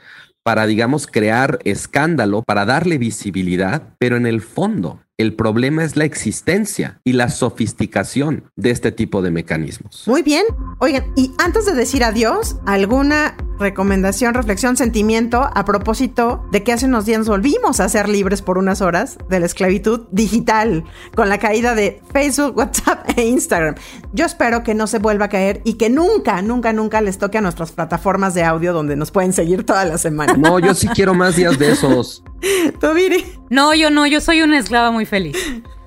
para, 0.43 0.65
digamos, 0.65 1.05
crear 1.05 1.59
escándalo, 1.63 2.41
para 2.41 2.65
darle 2.65 2.97
visibilidad, 2.97 3.93
pero 3.99 4.17
en 4.17 4.25
el 4.25 4.41
fondo, 4.41 5.01
el 5.17 5.35
problema 5.35 5.83
es 5.83 5.95
la 5.95 6.05
existencia 6.05 7.01
y 7.03 7.13
la 7.13 7.29
sofisticación 7.29 8.45
de 8.55 8.71
este 8.71 8.91
tipo 8.91 9.21
de 9.21 9.31
mecanismos. 9.31 10.05
Muy 10.07 10.23
bien. 10.23 10.45
Oigan, 10.79 11.03
y 11.15 11.31
antes 11.37 11.65
de 11.65 11.73
decir 11.73 12.03
adiós, 12.03 12.55
¿alguna 12.65 13.35
recomendación, 13.59 14.33
reflexión, 14.33 14.77
sentimiento 14.77 15.49
a 15.53 15.65
propósito 15.65 16.43
de 16.51 16.63
que 16.63 16.71
hace 16.71 16.85
unos 16.85 17.05
días 17.05 17.27
volvimos 17.27 17.79
a 17.79 17.89
ser 17.89 18.09
libres 18.09 18.41
por 18.41 18.57
unas 18.57 18.81
horas 18.81 19.17
de 19.29 19.39
la 19.39 19.45
esclavitud 19.45 20.07
digital 20.11 20.85
con 21.15 21.29
la 21.29 21.37
caída 21.37 21.75
de 21.75 22.01
Facebook, 22.11 22.53
WhatsApp 22.57 23.09
e 23.17 23.25
Instagram? 23.27 23.75
Yo 24.13 24.25
espero 24.25 24.63
que 24.63 24.73
no 24.73 24.87
se 24.87 24.99
vuelva 24.99 25.25
a 25.25 25.29
caer 25.29 25.61
y 25.65 25.73
que 25.73 25.89
nunca, 25.89 26.41
nunca, 26.41 26.73
nunca 26.73 27.01
les 27.01 27.17
toque 27.17 27.37
a 27.37 27.41
nuestras 27.41 27.71
plataformas 27.71 28.33
de 28.33 28.43
audio 28.43 28.73
donde 28.73 28.95
nos 28.95 29.11
pueden 29.11 29.33
seguir 29.33 29.65
toda 29.65 29.85
la 29.85 29.97
semana. 29.97 30.33
No, 30.37 30.59
yo 30.59 30.73
sí 30.73 30.87
quiero 30.87 31.13
más 31.13 31.35
días 31.35 31.59
de 31.59 31.71
esos. 31.71 32.23
¿Tú, 32.79 32.93
Viri? 32.93 33.25
No, 33.49 33.73
yo 33.73 33.89
no, 33.89 34.07
yo 34.07 34.21
soy 34.21 34.41
una 34.41 34.57
esclava 34.57 34.91
muy 34.91 35.05
feliz. 35.05 35.37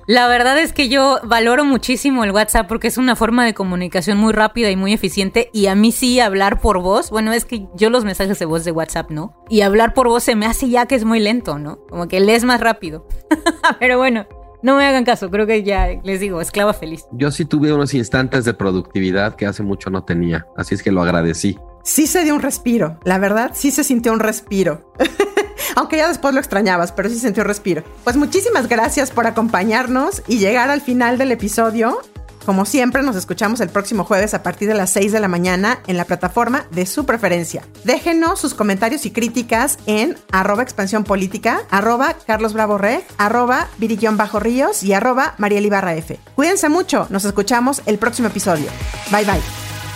La 0.05 0.27
verdad 0.27 0.59
es 0.59 0.73
que 0.73 0.89
yo 0.89 1.19
valoro 1.23 1.63
muchísimo 1.63 2.25
el 2.25 2.31
WhatsApp 2.31 2.67
porque 2.67 2.87
es 2.87 2.97
una 2.97 3.15
forma 3.15 3.45
de 3.45 3.53
comunicación 3.53 4.17
muy 4.17 4.33
rápida 4.33 4.69
y 4.69 4.75
muy 4.75 4.91
eficiente 4.91 5.49
y 5.53 5.67
a 5.67 5.75
mí 5.75 5.93
sí 5.93 6.19
hablar 6.19 6.59
por 6.59 6.81
voz, 6.81 7.09
bueno, 7.09 7.31
es 7.31 7.45
que 7.45 7.67
yo 7.75 7.89
los 7.89 8.03
mensajes 8.03 8.37
de 8.37 8.45
voz 8.45 8.65
de 8.65 8.71
WhatsApp, 8.71 9.11
¿no? 9.11 9.33
Y 9.49 9.61
hablar 9.61 9.93
por 9.93 10.09
voz 10.09 10.23
se 10.23 10.35
me 10.35 10.45
hace 10.45 10.67
ya 10.67 10.87
que 10.87 10.95
es 10.95 11.05
muy 11.05 11.21
lento, 11.21 11.57
¿no? 11.57 11.77
Como 11.89 12.09
que 12.09 12.19
lees 12.19 12.43
más 12.43 12.59
rápido. 12.59 13.07
Pero 13.79 13.97
bueno, 13.97 14.27
no 14.61 14.75
me 14.75 14.85
hagan 14.85 15.05
caso, 15.05 15.29
creo 15.29 15.47
que 15.47 15.63
ya 15.63 15.87
les 16.03 16.19
digo, 16.19 16.41
esclava 16.41 16.73
feliz. 16.73 17.05
Yo 17.13 17.31
sí 17.31 17.45
tuve 17.45 17.71
unos 17.71 17.93
instantes 17.93 18.43
de 18.43 18.53
productividad 18.53 19.35
que 19.35 19.45
hace 19.45 19.63
mucho 19.63 19.89
no 19.89 20.03
tenía, 20.03 20.47
así 20.57 20.75
es 20.75 20.83
que 20.83 20.91
lo 20.91 21.01
agradecí. 21.01 21.57
Sí 21.83 22.07
se 22.07 22.23
dio 22.23 22.35
un 22.35 22.41
respiro, 22.41 22.99
la 23.05 23.19
verdad, 23.19 23.51
sí 23.53 23.71
se 23.71 23.85
sintió 23.85 24.11
un 24.11 24.19
respiro. 24.19 24.93
aunque 25.75 25.97
ya 25.97 26.07
después 26.07 26.33
lo 26.33 26.39
extrañabas, 26.39 26.91
pero 26.91 27.09
sí 27.09 27.19
sintió 27.19 27.43
respiro. 27.43 27.83
Pues 28.03 28.15
muchísimas 28.15 28.67
gracias 28.67 29.11
por 29.11 29.27
acompañarnos 29.27 30.23
y 30.27 30.37
llegar 30.37 30.69
al 30.69 30.81
final 30.81 31.17
del 31.17 31.31
episodio. 31.31 31.99
Como 32.45 32.65
siempre, 32.65 33.03
nos 33.03 33.15
escuchamos 33.15 33.61
el 33.61 33.69
próximo 33.69 34.03
jueves 34.03 34.33
a 34.33 34.43
partir 34.43 34.67
de 34.67 34.73
las 34.73 34.89
6 34.91 35.13
de 35.13 35.19
la 35.21 35.29
mañana 35.29 35.79
en 35.87 35.95
la 35.95 36.03
plataforma 36.05 36.65
de 36.71 36.85
su 36.85 37.05
preferencia. 37.05 37.63
Déjenos 37.85 38.39
sus 38.39 38.53
comentarios 38.53 39.05
y 39.05 39.11
críticas 39.11 39.77
en 39.85 40.17
arroba 40.31 40.61
expansión 40.61 41.05
política, 41.05 41.61
arroba 41.69 42.15
Carlos 42.27 42.53
Bravo 42.53 42.79
arroba 43.17 43.69
Bajo 44.13 44.39
Ríos 44.39 44.83
y 44.83 44.93
arroba 44.93 45.35
Mariel 45.37 45.71
F. 45.71 46.19
Cuídense 46.35 46.67
mucho, 46.67 47.07
nos 47.09 47.23
escuchamos 47.23 47.81
el 47.85 47.97
próximo 47.97 48.27
episodio. 48.27 48.69
Bye 49.09 49.25
bye. 49.25 49.41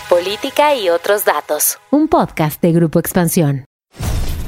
Política 0.10 0.74
y 0.74 0.90
otros 0.90 1.26
datos. 1.26 1.78
Un 1.92 2.08
podcast 2.08 2.62
de 2.62 2.72
Grupo 2.72 3.00
Expansión. 3.00 3.66